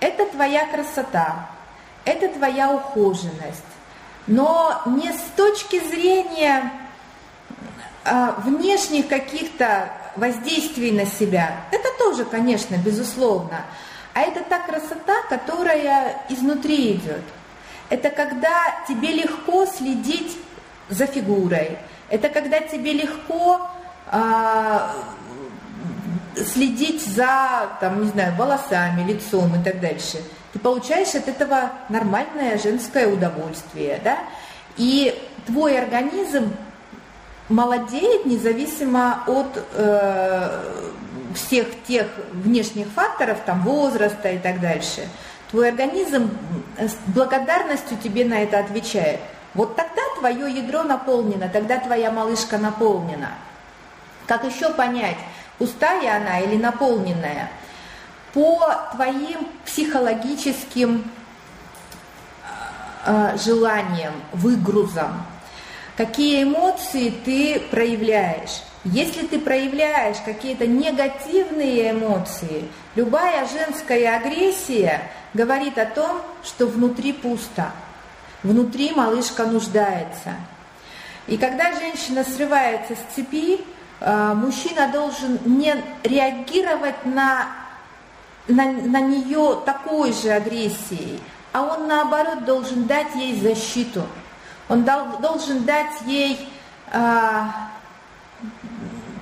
Это 0.00 0.24
твоя 0.26 0.66
красота, 0.66 1.50
это 2.06 2.28
твоя 2.28 2.72
ухоженность. 2.72 3.62
Но 4.26 4.80
не 4.86 5.12
с 5.12 5.20
точки 5.36 5.78
зрения 5.88 6.72
а, 8.04 8.40
внешних 8.44 9.08
каких-то 9.08 9.92
воздействий 10.16 10.90
на 10.90 11.06
себя. 11.06 11.56
Это 11.70 11.88
тоже, 11.98 12.24
конечно, 12.24 12.76
безусловно. 12.76 13.66
А 14.14 14.22
это 14.22 14.42
та 14.44 14.60
красота, 14.60 15.22
которая 15.28 16.24
изнутри 16.28 16.92
идет. 16.92 17.22
Это 17.90 18.10
когда 18.10 18.84
тебе 18.88 19.12
легко 19.12 19.66
следить 19.66 20.38
за 20.88 21.06
фигурой. 21.06 21.78
Это 22.08 22.28
когда 22.28 22.60
тебе 22.60 22.92
легко 22.92 23.68
а, 24.10 24.94
следить 26.36 27.04
за, 27.04 27.70
там, 27.80 28.02
не 28.02 28.08
знаю, 28.08 28.34
волосами, 28.36 29.10
лицом 29.10 29.60
и 29.60 29.64
так 29.64 29.80
дальше. 29.80 30.18
Ты 30.52 30.58
получаешь 30.58 31.14
от 31.14 31.28
этого 31.28 31.72
нормальное 31.88 32.58
женское 32.58 33.06
удовольствие, 33.08 34.00
да? 34.04 34.18
И 34.76 35.18
твой 35.46 35.78
организм 35.78 36.54
молодеет 37.48 38.26
независимо 38.26 39.24
от 39.26 39.64
э, 39.74 40.64
всех 41.34 41.66
тех 41.86 42.06
внешних 42.32 42.88
факторов, 42.88 43.38
там, 43.44 43.62
возраста 43.62 44.30
и 44.30 44.38
так 44.38 44.60
дальше. 44.60 45.08
Твой 45.52 45.68
организм 45.68 46.30
с 46.78 46.96
благодарностью 47.08 47.96
тебе 47.98 48.24
на 48.24 48.42
это 48.42 48.58
отвечает. 48.58 49.20
Вот 49.54 49.76
тогда 49.76 50.00
твое 50.18 50.50
ядро 50.50 50.82
наполнено, 50.82 51.48
тогда 51.48 51.78
твоя 51.78 52.10
малышка 52.10 52.56
наполнена. 52.56 53.32
Как 54.26 54.44
еще 54.44 54.72
понять, 54.72 55.18
пустая 55.58 56.16
она 56.16 56.40
или 56.40 56.56
наполненная? 56.56 57.50
По 58.32 58.88
твоим 58.94 59.46
психологическим 59.66 61.04
э, 63.04 63.36
желаниям, 63.36 64.14
выгрузам, 64.32 65.26
какие 65.96 66.44
эмоции 66.44 67.12
ты 67.24 67.60
проявляешь. 67.70 68.62
Если 68.84 69.26
ты 69.26 69.38
проявляешь 69.38 70.16
какие-то 70.24 70.66
негативные 70.66 71.92
эмоции, 71.92 72.68
любая 72.96 73.46
женская 73.46 74.16
агрессия 74.16 75.02
говорит 75.34 75.78
о 75.78 75.86
том, 75.86 76.20
что 76.42 76.66
внутри 76.66 77.12
пусто, 77.12 77.70
внутри 78.42 78.92
малышка 78.92 79.46
нуждается. 79.46 80.34
И 81.28 81.36
когда 81.36 81.72
женщина 81.74 82.24
срывается 82.24 82.94
с 82.96 83.14
цепи, 83.14 83.60
э, 84.00 84.32
мужчина 84.34 84.90
должен 84.92 85.38
не 85.44 85.76
реагировать 86.02 87.06
на, 87.06 87.46
на, 88.48 88.64
на 88.64 89.00
нее 89.00 89.60
такой 89.64 90.12
же 90.12 90.30
агрессией, 90.30 91.20
а 91.52 91.62
он 91.62 91.86
наоборот 91.86 92.44
должен 92.44 92.86
дать 92.86 93.14
ей 93.14 93.40
защиту. 93.40 94.02
Он 94.68 94.84
дал, 94.84 95.18
должен 95.18 95.64
дать 95.64 96.00
ей 96.06 96.48
а, 96.90 97.70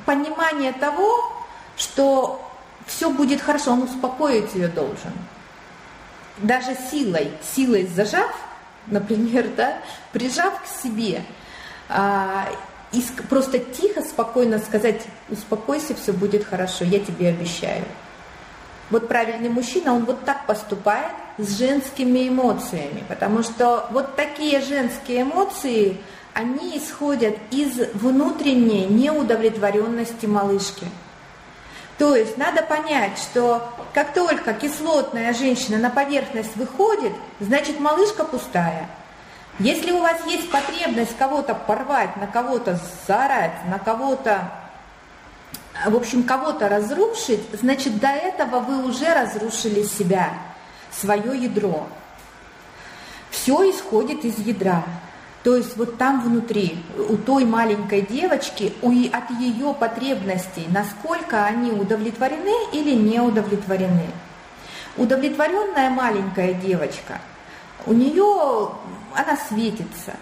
понимание 0.07 0.73
того, 0.73 1.33
что 1.77 2.45
все 2.87 3.11
будет 3.11 3.41
хорошо, 3.41 3.73
он 3.73 3.83
успокоить 3.83 4.55
ее 4.55 4.69
должен. 4.69 5.13
Даже 6.39 6.77
силой, 6.91 7.33
силой 7.55 7.87
зажав, 7.87 8.35
например, 8.87 9.49
да, 9.57 9.79
прижав 10.13 10.63
к 10.63 10.67
себе, 10.67 11.23
а, 11.89 12.49
и 12.93 13.03
просто 13.29 13.59
тихо, 13.59 14.03
спокойно 14.03 14.59
сказать, 14.59 15.03
успокойся, 15.29 15.95
все 15.95 16.13
будет 16.13 16.45
хорошо, 16.45 16.85
я 16.85 16.99
тебе 16.99 17.29
обещаю. 17.29 17.85
Вот 18.91 19.07
правильный 19.07 19.49
мужчина, 19.49 19.95
он 19.95 20.05
вот 20.05 20.25
так 20.25 20.47
поступает 20.47 21.13
с 21.45 21.59
женскими 21.59 22.29
эмоциями, 22.29 23.05
потому 23.09 23.43
что 23.43 23.87
вот 23.91 24.17
такие 24.17 24.61
женские 24.61 25.23
эмоции, 25.23 25.97
они 26.35 26.79
исходят 26.79 27.37
из 27.51 27.77
внутренней 27.95 28.87
неудовлетворенности 28.87 30.27
малышки. 30.27 30.87
То 31.99 32.15
есть 32.17 32.39
надо 32.39 32.63
понять, 32.63 33.19
что 33.19 33.63
как 33.93 34.15
только 34.15 34.55
кислотная 34.55 35.35
женщина 35.35 35.77
на 35.77 35.91
поверхность 35.91 36.57
выходит, 36.57 37.13
значит 37.41 37.79
малышка 37.79 38.25
пустая. 38.25 38.89
Если 39.59 39.91
у 39.91 40.01
вас 40.01 40.17
есть 40.27 40.51
потребность 40.51 41.15
кого-то 41.19 41.55
порвать, 41.55 42.17
на 42.17 42.27
кого-то 42.27 42.81
заорать, 43.07 43.53
на 43.69 43.79
кого-то, 43.79 44.51
в 45.87 45.95
общем, 45.95 46.23
кого-то 46.23 46.71
разрушить, 46.71 47.43
значит 47.53 47.99
до 47.99 48.09
этого 48.09 48.61
вы 48.61 48.89
уже 48.89 49.13
разрушили 49.13 49.83
себя, 49.83 50.31
свое 50.91 51.37
ядро. 51.37 51.87
Все 53.31 53.71
исходит 53.71 54.25
из 54.25 54.39
ядра. 54.39 54.85
То 55.43 55.57
есть 55.57 55.77
вот 55.77 55.97
там 55.97 56.21
внутри, 56.21 56.85
у 57.09 57.17
той 57.17 57.47
маленькой 57.47 58.03
девочки, 58.03 58.75
у, 58.83 58.91
от 58.91 59.31
ее 59.41 59.73
потребностей, 59.73 60.67
насколько 60.69 61.47
они 61.47 61.71
удовлетворены 61.71 62.55
или 62.73 62.95
не 62.95 63.21
удовлетворены. 63.21 64.07
Удовлетворенная 64.99 65.89
маленькая 65.89 66.53
девочка, 66.53 67.21
у 67.87 67.95
нее 67.95 68.73
она 69.15 69.39
светится. 69.49 70.13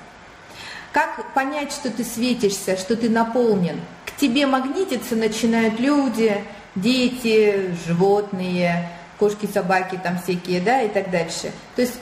Как 0.93 1.35
понять, 1.35 1.73
что 1.73 1.91
ты 1.91 2.05
светишься, 2.05 2.77
что 2.77 2.97
ты 2.97 3.11
наполнен? 3.11 3.81
К 4.07 4.13
тебе 4.21 4.47
магнититься 4.47 5.17
начинают 5.17 5.81
люди, 5.81 6.45
дети, 6.77 7.75
животные, 7.87 8.89
кошки, 9.19 9.47
собаки 9.47 10.01
там 10.03 10.19
всякие, 10.19 10.61
да, 10.61 10.83
и 10.83 10.89
так 10.89 11.11
дальше. 11.11 11.53
То 11.77 11.83
есть 11.83 11.99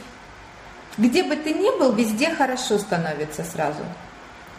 где 0.99 1.23
бы 1.23 1.37
ты 1.37 1.53
ни 1.53 1.79
был, 1.79 1.93
везде 1.93 2.31
хорошо 2.35 2.79
становится 2.79 3.45
сразу. 3.45 3.85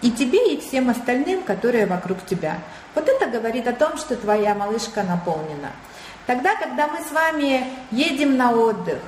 И 0.01 0.11
тебе, 0.11 0.53
и 0.53 0.61
всем 0.61 0.89
остальным, 0.89 1.41
которые 1.41 1.87
вокруг 1.87 2.23
тебя. 2.25 2.59
Вот 2.93 3.09
это 3.09 3.25
говорит 3.27 3.67
о 3.67 3.73
том, 3.73 3.97
что 3.97 4.15
твоя 4.15 4.53
малышка 4.53 5.01
наполнена. 5.01 5.71
Тогда, 6.27 6.55
когда 6.55 6.87
мы 6.87 6.99
с 7.01 7.11
вами 7.11 7.65
едем 7.89 8.37
на 8.37 8.51
отдых, 8.51 8.99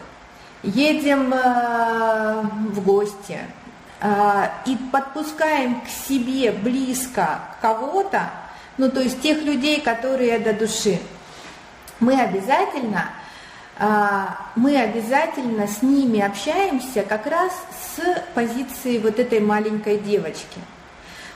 едем 0.63 1.31
э, 1.33 2.41
в 2.71 2.83
гости 2.83 3.39
э, 4.01 4.45
и 4.65 4.77
подпускаем 4.91 5.81
к 5.81 5.87
себе 5.87 6.51
близко 6.51 7.41
кого-то, 7.61 8.31
ну 8.77 8.89
то 8.89 9.01
есть 9.01 9.21
тех 9.21 9.43
людей, 9.43 9.81
которые 9.81 10.39
до 10.39 10.53
души, 10.53 10.99
мы 11.99 12.19
обязательно 12.19 13.09
мы 14.55 14.77
обязательно 14.77 15.67
с 15.67 15.81
ними 15.81 16.19
общаемся 16.19 17.01
как 17.03 17.25
раз 17.25 17.53
с 17.95 18.23
позиции 18.33 18.97
вот 18.97 19.19
этой 19.19 19.39
маленькой 19.39 19.97
девочки. 19.99 20.59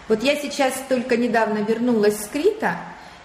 Вот 0.10 0.24
я 0.24 0.36
сейчас 0.36 0.74
только 0.90 1.16
недавно 1.16 1.60
вернулась 1.60 2.22
с 2.22 2.28
Крита, 2.28 2.78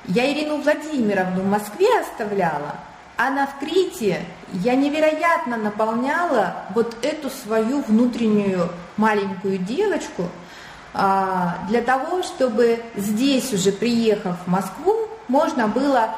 я 0.06 0.32
Ирину 0.32 0.62
Владимировну 0.62 1.42
в 1.42 1.46
Москве 1.46 1.88
оставляла, 2.00 2.76
а 3.18 3.30
на 3.30 3.46
в 3.46 3.58
Крите. 3.58 4.22
Я 4.52 4.74
невероятно 4.74 5.56
наполняла 5.56 6.54
вот 6.74 7.04
эту 7.04 7.28
свою 7.28 7.82
внутреннюю 7.82 8.70
маленькую 8.96 9.58
девочку 9.58 10.28
а, 10.94 11.58
для 11.68 11.82
того, 11.82 12.22
чтобы 12.22 12.80
здесь 12.96 13.52
уже 13.52 13.72
приехав 13.72 14.36
в 14.46 14.48
Москву, 14.48 14.96
можно 15.26 15.68
было 15.68 16.10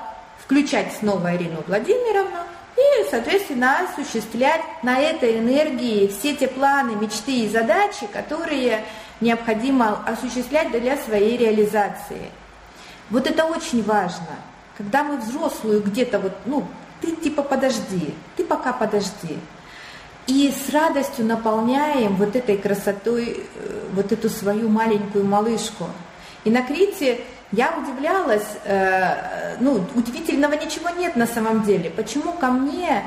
включать 0.44 0.92
снова 1.00 1.34
Ирину 1.34 1.64
Владимировну 1.66 2.38
и, 2.76 3.10
соответственно, 3.10 3.80
осуществлять 3.80 4.62
на 4.82 4.98
этой 4.98 5.38
энергии 5.38 6.08
все 6.08 6.34
те 6.34 6.48
планы, 6.48 6.94
мечты 6.94 7.44
и 7.44 7.48
задачи, 7.48 8.06
которые 8.12 8.84
необходимо 9.20 10.04
осуществлять 10.06 10.70
для 10.70 10.96
своей 10.96 11.36
реализации. 11.36 12.30
Вот 13.10 13.26
это 13.26 13.44
очень 13.44 13.82
важно. 13.82 14.36
Когда 14.76 15.02
мы 15.02 15.18
взрослую 15.18 15.82
где-то 15.82 16.18
вот, 16.18 16.32
ну, 16.46 16.66
ты 17.00 17.14
типа 17.16 17.42
подожди, 17.42 18.14
ты 18.36 18.44
пока 18.44 18.72
подожди. 18.72 19.38
И 20.26 20.52
с 20.52 20.72
радостью 20.72 21.26
наполняем 21.26 22.14
вот 22.16 22.36
этой 22.36 22.56
красотой 22.56 23.46
э, 23.54 23.88
вот 23.92 24.12
эту 24.12 24.28
свою 24.28 24.68
маленькую 24.68 25.24
малышку. 25.24 25.86
И 26.44 26.50
на 26.50 26.62
Крите 26.62 27.20
я 27.52 27.74
удивлялась, 27.76 28.46
э, 28.64 29.56
ну, 29.60 29.84
удивительного 29.94 30.52
ничего 30.52 30.90
нет 30.90 31.16
на 31.16 31.26
самом 31.26 31.62
деле. 31.64 31.90
Почему 31.90 32.32
ко 32.32 32.48
мне 32.48 33.04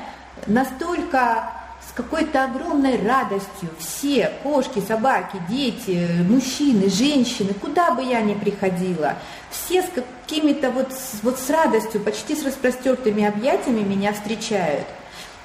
настолько 0.48 1.50
с 1.88 1.94
какой-то 1.94 2.46
огромной 2.46 3.02
радостью 3.02 3.70
все, 3.78 4.32
кошки, 4.42 4.80
собаки, 4.80 5.38
дети, 5.50 6.10
мужчины, 6.28 6.90
женщины, 6.90 7.54
куда 7.54 7.92
бы 7.92 8.04
я 8.04 8.22
ни 8.22 8.34
приходила, 8.34 9.16
все 9.50 9.82
с 9.82 9.90
какими-то 9.94 10.72
вот, 10.72 10.92
вот 11.22 11.40
с 11.40 11.50
радостью, 11.50 12.02
почти 12.02 12.36
с 12.36 12.46
распростертыми 12.46 13.26
объятиями 13.26 13.82
меня 13.82 14.14
встречают. 14.14 14.88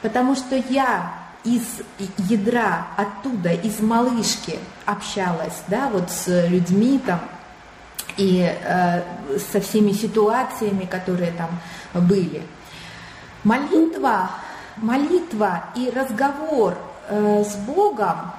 Потому 0.01 0.37
что 0.37 0.57
я 0.57 1.13
из 1.45 1.63
ядра, 2.19 2.87
оттуда, 2.97 3.53
из 3.53 3.81
малышки 3.81 4.59
общалась, 4.87 5.63
да, 5.69 5.89
вот 5.89 6.11
с 6.11 6.49
людьми 6.49 7.01
там, 7.05 7.21
и 8.19 8.43
э, 8.43 9.03
со 9.53 9.61
всеми 9.61 9.93
ситуациями, 9.93 10.85
которые 10.85 11.33
там 11.33 11.49
были. 11.95 12.43
Молитва, 13.45 14.31
молитва 14.77 15.65
и 15.77 15.91
разговор 15.91 16.77
э, 17.09 17.45
с 17.45 17.55
Богом, 17.57 18.33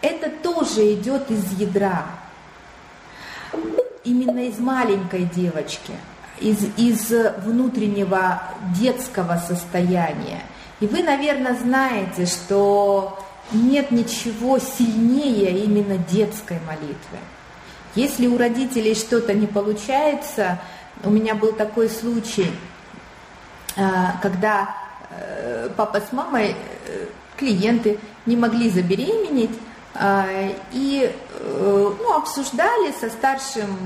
это 0.00 0.30
тоже 0.30 0.94
идет 0.94 1.30
из 1.30 1.52
ядра, 1.58 2.06
именно 4.04 4.46
из 4.46 4.58
маленькой 4.58 5.24
девочки, 5.24 5.92
из, 6.40 6.58
из 6.76 7.10
внутреннего 7.44 8.42
детского 8.78 9.36
состояния. 9.36 10.42
И 10.78 10.86
вы, 10.86 11.02
наверное, 11.02 11.54
знаете, 11.54 12.26
что 12.26 13.18
нет 13.52 13.90
ничего 13.90 14.60
сильнее 14.60 15.64
именно 15.64 15.98
детской 15.98 16.60
молитвы. 16.64 17.18
Если 17.94 18.26
у 18.26 18.36
родителей 18.36 18.94
что-то 18.94 19.34
не 19.34 19.46
получается, 19.46 20.58
у 21.04 21.10
меня 21.10 21.34
был 21.34 21.52
такой 21.52 21.88
случай, 21.88 22.50
а, 23.76 24.16
когда 24.20 24.74
э, 25.10 25.70
папа 25.76 26.00
с 26.00 26.12
мамой, 26.12 26.54
э, 26.86 27.06
клиенты 27.36 27.98
не 28.26 28.36
могли 28.36 28.70
забеременеть, 28.70 29.58
А, 30.00 30.26
и 30.70 31.10
э, 31.10 31.92
ну, 31.98 32.16
обсуждали 32.16 32.92
со 32.92 33.10
старшим, 33.10 33.76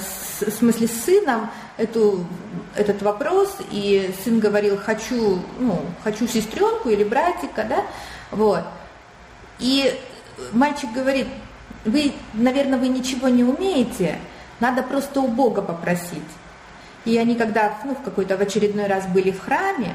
в 0.00 0.50
смысле 0.50 0.88
с 0.88 1.04
сыном, 1.04 1.48
эту, 1.76 2.26
этот 2.74 3.02
вопрос, 3.02 3.56
и 3.70 4.12
сын 4.24 4.40
говорил, 4.40 4.76
хочу, 4.76 5.38
ну, 5.60 5.80
хочу 6.02 6.26
сестренку 6.26 6.88
или 6.88 7.04
братика, 7.04 7.62
да, 7.62 7.84
вот. 8.32 8.64
И 9.60 9.94
мальчик 10.52 10.90
говорит, 10.92 11.28
вы, 11.84 12.12
наверное, 12.34 12.78
вы 12.78 12.88
ничего 12.88 13.28
не 13.28 13.44
умеете, 13.44 14.18
надо 14.60 14.82
просто 14.82 15.20
у 15.20 15.28
Бога 15.28 15.62
попросить. 15.62 16.22
И 17.04 17.18
они, 17.18 17.34
когда 17.34 17.78
ну, 17.84 17.94
в 17.94 18.02
какой-то 18.02 18.36
в 18.36 18.40
очередной 18.40 18.86
раз 18.86 19.06
были 19.06 19.32
в 19.32 19.40
храме, 19.40 19.94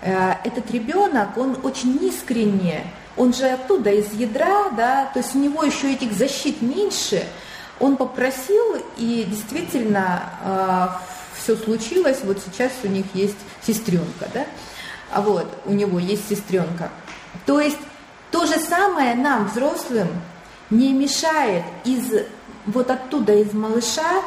э, 0.00 0.32
этот 0.44 0.70
ребенок, 0.70 1.36
он 1.36 1.58
очень 1.62 1.98
искренне, 2.02 2.84
он 3.16 3.34
же 3.34 3.46
оттуда, 3.46 3.90
из 3.90 4.12
ядра, 4.14 4.70
да, 4.70 5.10
то 5.12 5.18
есть 5.18 5.34
у 5.34 5.38
него 5.38 5.62
еще 5.62 5.92
этих 5.92 6.12
защит 6.12 6.62
меньше, 6.62 7.22
он 7.80 7.96
попросил, 7.96 8.76
и 8.96 9.26
действительно 9.28 10.22
э, 10.44 10.88
все 11.38 11.56
случилось, 11.56 12.20
вот 12.24 12.40
сейчас 12.44 12.72
у 12.84 12.88
них 12.88 13.06
есть 13.12 13.36
сестренка, 13.66 14.26
да, 14.32 14.46
а 15.12 15.20
вот, 15.20 15.46
у 15.66 15.72
него 15.72 15.98
есть 15.98 16.28
сестренка. 16.28 16.90
То 17.44 17.60
есть 17.60 17.78
то 18.30 18.46
же 18.46 18.58
самое 18.58 19.14
нам, 19.14 19.48
взрослым, 19.48 20.08
не 20.70 20.92
мешает 20.92 21.64
из 21.84 22.12
вот 22.66 22.90
оттуда, 22.90 23.34
из 23.34 23.52
малыша, 23.52 24.22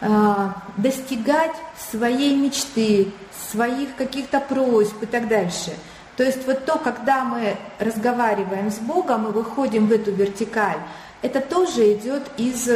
э, 0.00 0.48
достигать 0.76 1.54
своей 1.90 2.34
мечты, 2.34 3.12
своих 3.50 3.94
каких-то 3.96 4.40
просьб 4.40 5.02
и 5.02 5.06
так 5.06 5.28
дальше. 5.28 5.72
То 6.16 6.24
есть 6.24 6.46
вот 6.46 6.64
то, 6.64 6.78
когда 6.78 7.24
мы 7.24 7.56
разговариваем 7.78 8.70
с 8.70 8.78
Богом 8.78 9.28
и 9.28 9.32
выходим 9.32 9.86
в 9.86 9.92
эту 9.92 10.12
вертикаль, 10.12 10.78
это 11.22 11.40
тоже 11.40 11.94
идет 11.94 12.22
из, 12.36 12.68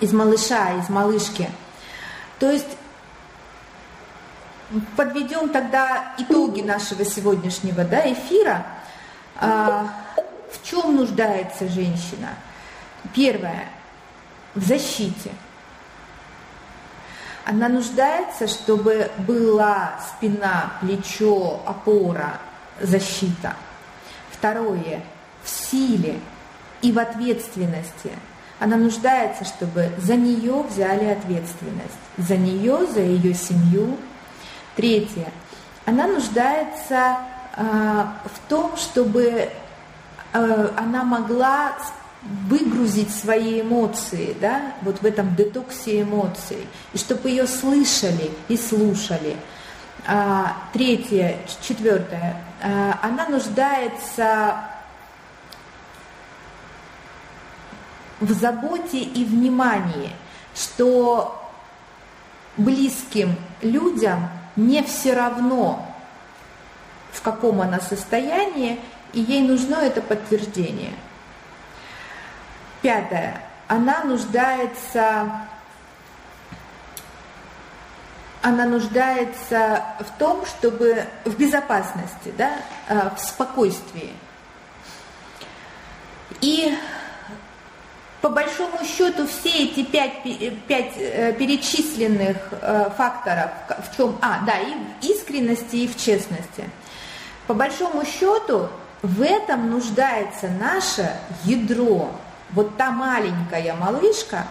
из 0.00 0.12
малыша, 0.12 0.78
из 0.78 0.88
малышки. 0.88 1.48
То 2.38 2.50
есть 2.50 2.76
подведем 4.96 5.48
тогда 5.48 6.14
итоги 6.18 6.62
нашего 6.62 7.04
сегодняшнего 7.04 7.84
да, 7.84 8.10
эфира. 8.12 8.66
А, 10.54 10.58
в 10.58 10.68
чем 10.68 10.96
нуждается 10.96 11.68
женщина? 11.68 12.30
Первое– 13.14 13.66
в 14.54 14.64
защите. 14.64 15.30
Она 17.44 17.68
нуждается, 17.68 18.46
чтобы 18.46 19.10
была 19.18 20.00
спина, 20.08 20.74
плечо, 20.80 21.60
опора, 21.66 22.38
защита. 22.80 23.56
Второе– 24.30 25.02
в 25.44 25.48
силе 25.48 26.20
и 26.80 26.92
в 26.92 26.98
ответственности. 26.98 28.12
Она 28.58 28.76
нуждается, 28.76 29.44
чтобы 29.44 29.90
за 29.98 30.16
нее 30.16 30.62
взяли 30.62 31.06
ответственность. 31.06 31.92
За 32.16 32.36
нее, 32.36 32.86
за 32.86 33.00
ее 33.00 33.34
семью. 33.34 33.98
Третье– 34.76 35.30
она 35.86 36.06
нуждается 36.06 37.18
э, 37.56 37.62
в 37.62 38.48
том, 38.48 38.76
чтобы 38.76 39.50
она 40.34 41.04
могла 41.04 41.74
выгрузить 42.48 43.14
свои 43.14 43.60
эмоции, 43.60 44.36
да, 44.40 44.72
вот 44.82 45.00
в 45.00 45.06
этом 45.06 45.34
детоксе 45.36 46.02
эмоций, 46.02 46.66
и 46.92 46.98
чтобы 46.98 47.30
ее 47.30 47.46
слышали 47.46 48.30
и 48.48 48.56
слушали. 48.56 49.36
А, 50.06 50.56
третье, 50.72 51.38
четвертое, 51.62 52.36
а, 52.62 52.98
она 53.02 53.26
нуждается 53.28 54.64
в 58.20 58.32
заботе 58.32 58.98
и 58.98 59.24
внимании, 59.24 60.10
что 60.54 61.40
близким 62.56 63.36
людям 63.62 64.28
не 64.56 64.82
все 64.82 65.14
равно, 65.14 65.86
в 67.12 67.22
каком 67.22 67.60
она 67.60 67.80
состоянии, 67.80 68.80
и 69.14 69.20
ей 69.20 69.40
нужно 69.40 69.76
это 69.76 70.00
подтверждение– 70.00 70.92
Пятое. 72.84 73.40
Она 73.66 74.04
нуждается, 74.04 75.26
она 78.42 78.66
нуждается 78.66 79.82
в 80.00 80.18
том, 80.18 80.44
чтобы 80.44 81.06
в 81.24 81.34
безопасности, 81.34 82.34
да, 82.36 82.58
э, 82.88 83.08
в 83.16 83.18
спокойствии. 83.18 84.12
И 86.42 86.76
по 88.20 88.28
большому 88.28 88.84
счету 88.84 89.26
все 89.26 89.64
эти 89.64 89.82
пять, 89.82 90.22
пять 90.68 90.92
э, 90.98 91.32
перечисленных 91.32 92.36
э, 92.50 92.90
факторов, 92.98 93.50
в 93.90 93.96
чем, 93.96 94.18
а, 94.20 94.40
да, 94.44 94.58
и 94.58 94.74
в 94.74 95.04
искренности, 95.06 95.76
и 95.76 95.88
в 95.88 95.96
честности. 95.96 96.68
По 97.46 97.54
большому 97.54 98.04
счету 98.04 98.68
в 99.04 99.20
этом 99.20 99.70
нуждается 99.70 100.48
наше 100.48 101.14
ядро, 101.44 102.10
вот 102.52 102.78
та 102.78 102.90
маленькая 102.90 103.74
малышка, 103.74 104.46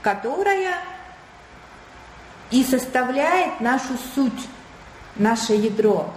которая 0.00 0.76
и 2.52 2.62
составляет 2.62 3.60
нашу 3.60 3.94
суть, 4.14 4.48
наше 5.16 5.54
ядро. 5.54 6.08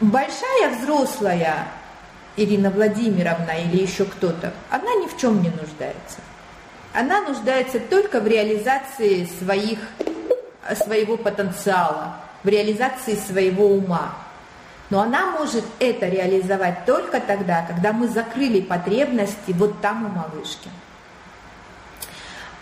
Большая 0.00 0.78
взрослая 0.78 1.66
Ирина 2.36 2.70
Владимировна 2.70 3.50
или 3.50 3.82
еще 3.82 4.04
кто-то, 4.04 4.52
она 4.70 4.94
ни 4.94 5.08
в 5.08 5.16
чем 5.16 5.42
не 5.42 5.50
нуждается. 5.50 6.18
Она 6.94 7.22
нуждается 7.22 7.80
только 7.80 8.20
в 8.20 8.26
реализации 8.28 9.28
своих, 9.40 9.80
своего 10.76 11.16
потенциала, 11.16 12.18
в 12.44 12.48
реализации 12.48 13.16
своего 13.16 13.66
ума. 13.66 14.14
Но 14.90 15.00
она 15.00 15.26
может 15.30 15.64
это 15.78 16.06
реализовать 16.06 16.84
только 16.84 17.20
тогда, 17.20 17.64
когда 17.66 17.92
мы 17.92 18.08
закрыли 18.08 18.60
потребности 18.60 19.52
вот 19.52 19.80
там 19.80 20.06
у 20.06 20.08
малышки. 20.08 20.68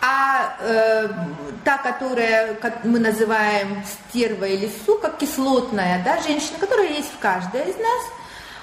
А 0.01 0.55
э, 0.61 1.09
та, 1.65 1.77
которая 1.79 2.53
как 2.53 2.85
мы 2.85 2.99
называем 2.99 3.83
стерва 3.83 4.45
или 4.45 4.71
сука, 4.85 5.09
кислотная, 5.09 6.01
да, 6.05 6.21
женщина, 6.21 6.57
которая 6.59 6.87
есть 6.87 7.11
в 7.11 7.19
каждой 7.19 7.61
из 7.61 7.75
нас, 7.75 8.03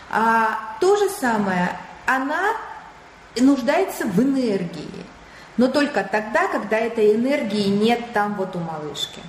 а, 0.08 0.76
то 0.80 0.96
же 0.96 1.10
самое, 1.10 1.76
она 2.06 2.52
нуждается 3.36 4.06
в 4.06 4.22
энергии, 4.22 5.04
но 5.56 5.66
только 5.66 6.04
тогда, 6.04 6.46
когда 6.48 6.78
этой 6.78 7.16
энергии 7.16 7.66
нет 7.66 8.12
там 8.12 8.34
вот 8.34 8.54
у 8.56 8.60
малышки. 8.60 9.20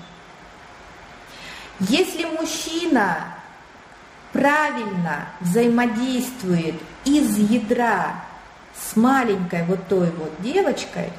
Если 1.79 2.25
мужчина 2.25 3.36
правильно 4.33 5.27
взаимодействует 5.39 6.75
из 7.05 7.37
ядра 7.37 8.15
с 8.75 8.95
маленькой 8.95 9.63
вот 9.63 9.87
той 9.87 10.11
вот 10.11 10.31
девочкой 10.39 11.11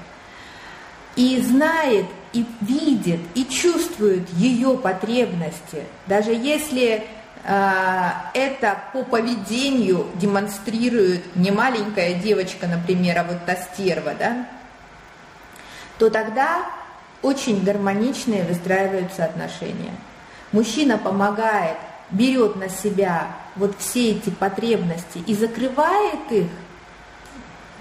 и 1.16 1.40
знает, 1.42 2.06
и 2.32 2.46
видит, 2.60 3.20
и 3.34 3.44
чувствует 3.46 4.28
ее 4.30 4.76
потребности, 4.78 5.82
даже 6.06 6.32
если 6.32 7.04
э, 7.44 8.10
это 8.34 8.78
по 8.92 9.02
поведению 9.02 10.06
демонстрирует 10.14 11.34
не 11.34 11.50
маленькая 11.50 12.14
девочка, 12.14 12.66
например, 12.68 13.18
а 13.18 13.24
вот 13.24 13.44
та 13.46 13.56
стерва, 13.56 14.14
да, 14.16 14.46
то 15.98 16.08
тогда 16.10 16.66
очень 17.22 17.64
гармоничные 17.64 18.44
выстраиваются 18.44 19.24
отношения. 19.24 19.92
Мужчина 20.52 20.98
помогает 20.98 21.76
берет 22.10 22.56
на 22.56 22.68
себя 22.68 23.28
вот 23.56 23.76
все 23.78 24.12
эти 24.12 24.30
потребности 24.30 25.18
и 25.18 25.34
закрывает 25.34 26.30
их 26.30 26.48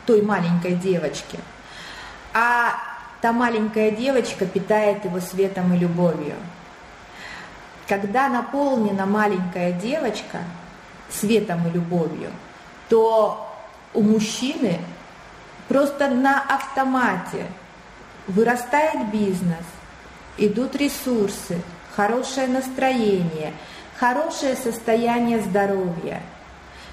той 0.05 0.21
маленькой 0.21 0.75
девочке, 0.75 1.39
а 2.33 2.75
та 3.21 3.31
маленькая 3.33 3.91
девочка 3.91 4.45
питает 4.45 5.05
его 5.05 5.19
светом 5.19 5.73
и 5.73 5.77
любовью. 5.77 6.35
Когда 7.87 8.27
наполнена 8.27 9.05
маленькая 9.05 9.71
девочка 9.71 10.39
светом 11.09 11.67
и 11.67 11.71
любовью, 11.71 12.31
то 12.89 13.49
у 13.93 14.01
мужчины 14.01 14.79
просто 15.67 16.09
на 16.09 16.41
автомате 16.41 17.45
вырастает 18.27 19.09
бизнес, 19.09 19.63
идут 20.37 20.75
ресурсы, 20.75 21.61
хорошее 21.95 22.47
настроение– 22.47 23.53
хорошее 23.99 24.55
состояние 24.55 25.41
здоровья. 25.41 26.21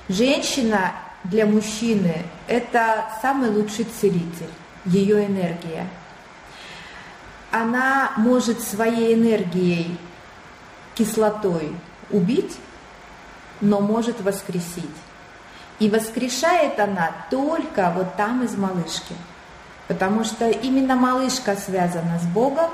Женщина 0.09 0.93
для 1.25 1.47
мужчины– 1.47 2.23
это 2.47 3.07
самый 3.23 3.51
лучший 3.51 3.85
целитель, 3.85 4.51
ее 4.85 5.27
энергия. 5.27 5.87
Она 7.51 8.13
может 8.17 8.61
своей 8.61 9.15
энергией, 9.15 9.97
кислотой 10.95 11.73
убить 12.11 12.57
но 13.61 13.81
может 13.81 14.21
воскресить. 14.21 14.85
И 15.79 15.91
воскрешает 15.91 16.79
она 16.79 17.13
только 17.31 17.93
вот 17.95 18.17
там 18.17 18.45
из 18.45 18.57
малышки. 18.57 19.15
Потому 19.89 20.25
что 20.25 20.49
именно 20.49 20.95
малышка 20.95 21.57
связана 21.57 22.19
с 22.19 22.27
Богом, 22.27 22.71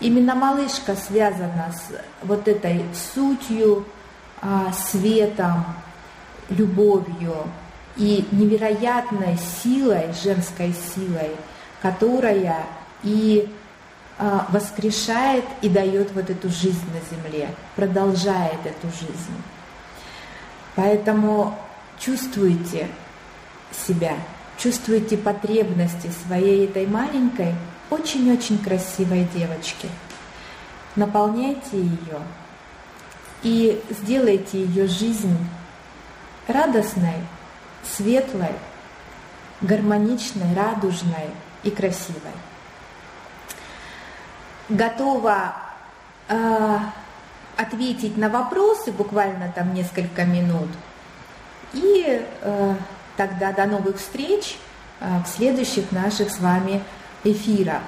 именно 0.00 0.34
малышка 0.34 0.96
связана 0.96 1.72
с 1.72 2.26
вот 2.26 2.48
этой 2.48 2.84
сутью, 3.14 3.86
а, 4.42 4.72
светом, 4.72 5.64
любовью 6.48 7.36
и 7.96 8.26
невероятной 8.32 9.38
силой, 9.62 10.12
женской 10.22 10.74
силой, 10.94 11.30
которая 11.82 12.66
и 13.02 13.48
а, 14.18 14.46
воскрешает 14.50 15.44
и 15.62 15.68
дает 15.68 16.12
вот 16.12 16.28
эту 16.28 16.48
жизнь 16.48 16.84
на 16.92 17.16
земле, 17.16 17.48
продолжает 17.76 18.58
эту 18.64 18.88
жизнь. 18.88 19.42
Поэтому 20.74 21.54
чувствуйте 21.98 22.88
себя, 23.86 24.14
чувствуйте 24.58 25.16
потребности 25.16 26.10
своей 26.26 26.66
этой 26.66 26.86
маленькой, 26.86 27.54
очень-очень 27.90 28.58
красивой 28.58 29.28
девочки. 29.34 29.88
Наполняйте 30.96 31.78
ее 31.78 32.20
и 33.42 33.82
сделайте 33.90 34.62
ее 34.62 34.86
жизнь 34.86 35.36
радостной, 36.46 37.22
светлой, 37.82 38.54
гармоничной, 39.60 40.54
радужной 40.54 41.30
и 41.62 41.70
красивой. 41.70 42.32
Готова 44.68 45.54
э, 46.28 46.78
ответить 47.56 48.16
на 48.16 48.28
вопросы 48.28 48.92
буквально 48.92 49.52
там 49.52 49.74
несколько 49.74 50.24
минут. 50.24 50.68
И 51.72 52.24
э, 52.42 52.74
тогда 53.16 53.52
до 53.52 53.66
новых 53.66 53.98
встреч 53.98 54.58
э, 55.00 55.06
в 55.24 55.28
следующих 55.28 55.92
наших 55.92 56.30
с 56.30 56.38
вами 56.38 56.82
эфирах. 57.24 57.82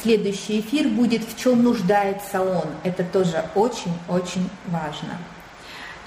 Следующий 0.00 0.60
эфир 0.60 0.88
будет 0.88 1.22
«В 1.22 1.38
чем 1.38 1.62
нуждается 1.62 2.40
он?». 2.40 2.66
Это 2.82 3.04
тоже 3.04 3.44
очень-очень 3.54 4.48
важно. 4.66 5.18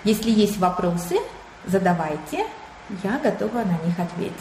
Если 0.04 0.32
есть 0.32 0.58
вопросы, 0.58 1.18
задавайте, 1.66 2.46
я 3.04 3.20
готова 3.20 3.60
на 3.60 3.78
них 3.86 4.00
ответить. 4.00 4.34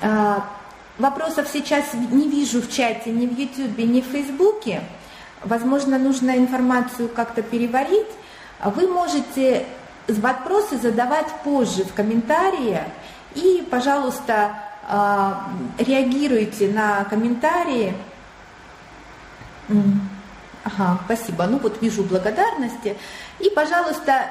А, 0.00 0.44
вопросов 0.98 1.48
сейчас 1.52 1.94
не 1.94 2.28
вижу 2.28 2.60
в 2.60 2.70
чате 2.70 3.10
ни 3.10 3.26
в 3.26 3.38
YouTube, 3.38 3.78
ни 3.78 4.00
в 4.00 4.06
Фейсбуке. 4.06 4.82
Возможно, 5.44 5.98
нужно 5.98 6.36
информацию 6.36 7.08
как-то 7.08 7.42
переварить. 7.42 8.08
Вы 8.64 8.88
можете 8.88 9.66
вопросы 10.08 10.78
задавать 10.78 11.28
позже 11.44 11.84
в 11.84 11.92
комментариях. 11.94 12.86
И, 13.34 13.66
пожалуйста, 13.70 14.56
а, 14.88 15.48
реагируйте 15.78 16.68
на 16.68 17.04
комментарии. 17.04 17.94
Ага, 20.64 20.98
спасибо. 21.06 21.46
Ну 21.46 21.58
вот 21.58 21.80
вижу 21.82 22.02
благодарности. 22.04 22.96
И, 23.40 23.50
пожалуйста, 23.50 24.26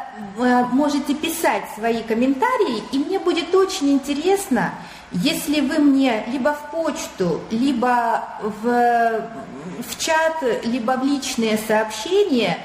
можете 0.71 1.13
писать 1.13 1.63
свои 1.75 2.03
комментарии, 2.03 2.83
и 2.91 2.99
мне 2.99 3.19
будет 3.19 3.53
очень 3.53 3.91
интересно, 3.91 4.73
если 5.11 5.59
вы 5.59 5.79
мне 5.79 6.23
либо 6.27 6.53
в 6.53 6.71
почту, 6.71 7.41
либо 7.49 8.23
в, 8.39 8.63
в 8.63 9.99
чат, 9.99 10.41
либо 10.63 10.91
в 10.91 11.03
личные 11.03 11.57
сообщения 11.57 12.57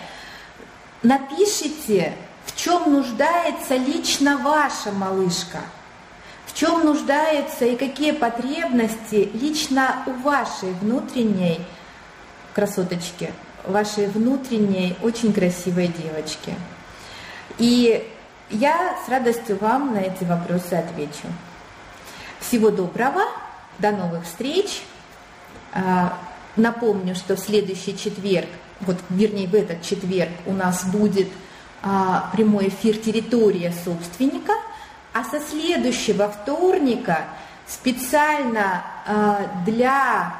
напишите, 1.02 2.12
в 2.56 2.58
чем 2.58 2.90
нуждается 2.90 3.76
лично 3.76 4.38
ваша 4.38 4.90
малышка, 4.90 5.60
в 6.46 6.54
чем 6.54 6.86
нуждается 6.86 7.66
и 7.66 7.76
какие 7.76 8.12
потребности 8.12 9.30
лично 9.34 10.02
у 10.06 10.12
вашей 10.22 10.70
внутренней 10.80 11.60
красоточки, 12.54 13.30
вашей 13.66 14.06
внутренней 14.06 14.96
очень 15.02 15.34
красивой 15.34 15.88
девочки. 15.88 16.54
И 17.58 18.10
я 18.48 18.96
с 19.04 19.08
радостью 19.10 19.58
вам 19.60 19.92
на 19.92 19.98
эти 19.98 20.24
вопросы 20.24 20.72
отвечу. 20.72 21.26
Всего 22.40 22.70
доброго, 22.70 23.24
до 23.78 23.90
новых 23.90 24.24
встреч. 24.24 24.82
А, 25.74 26.18
напомню, 26.56 27.16
что 27.16 27.36
в 27.36 27.38
следующий 27.38 27.98
четверг, 27.98 28.48
вот 28.80 28.96
вернее 29.10 29.46
в 29.46 29.54
этот 29.54 29.82
четверг 29.82 30.30
у 30.46 30.54
нас 30.54 30.86
будет 30.86 31.28
а, 31.82 32.30
прямой 32.32 32.68
эфир 32.68 32.96
«Территория 32.96 33.72
собственника», 33.84 34.52
а 35.12 35.24
со 35.24 35.40
следующего 35.40 36.28
вторника 36.28 37.24
специально 37.66 38.82
а, 39.06 39.40
для 39.64 40.34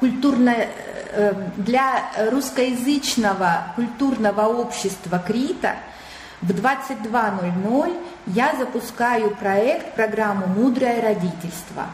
культурно, 0.00 0.54
э, 0.54 1.34
для 1.56 2.02
русскоязычного 2.30 3.72
культурного 3.76 4.42
общества 4.46 5.18
Крита– 5.18 5.76
в 6.42 6.50
22.00 6.50 7.96
я 8.26 8.54
запускаю 8.58 9.30
проект, 9.36 9.94
программу 9.94 10.48
«Мудрое 10.48 11.00
родительство». 11.00 11.86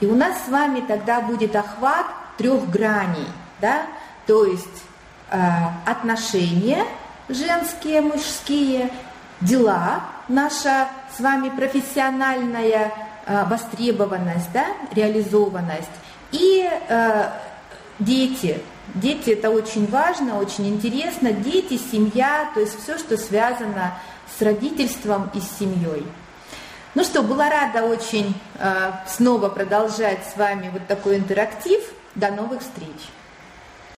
И 0.00 0.06
у 0.06 0.16
нас 0.16 0.46
с 0.46 0.48
вами 0.48 0.80
тогда 0.80 1.20
будет 1.20 1.54
охват 1.54 2.06
трех 2.38 2.70
граней, 2.70 3.26
да? 3.60 3.82
то 4.26 4.46
есть 4.46 4.82
э, 5.30 5.38
отношения 5.84 6.84
женские, 7.30 8.00
мужские, 8.00 8.90
дела, 9.40 10.02
наша 10.28 10.88
с 11.16 11.20
вами 11.20 11.48
профессиональная 11.48 12.92
э, 13.26 13.44
востребованность, 13.46 14.52
да? 14.52 14.66
реализованность 14.92 15.88
и 16.32 16.68
э, 16.88 17.30
дети, 17.98 18.60
Дети 18.94 19.30
это 19.30 19.50
очень 19.50 19.86
важно, 19.86 20.38
очень 20.38 20.68
интересно. 20.68 21.32
Дети, 21.32 21.78
семья, 21.78 22.50
то 22.54 22.60
есть 22.60 22.82
все, 22.82 22.98
что 22.98 23.16
связано 23.16 23.94
с 24.36 24.42
родительством 24.42 25.30
и 25.32 25.40
с 25.40 25.58
семьей. 25.58 26.04
Ну 26.94 27.04
что, 27.04 27.22
была 27.22 27.48
рада 27.48 27.84
очень 27.84 28.34
э, 28.58 28.92
снова 29.06 29.48
продолжать 29.48 30.26
с 30.26 30.36
вами 30.36 30.70
вот 30.72 30.86
такой 30.88 31.18
интерактив. 31.18 31.80
До 32.16 32.32
новых 32.32 32.62
встреч! 32.62 32.96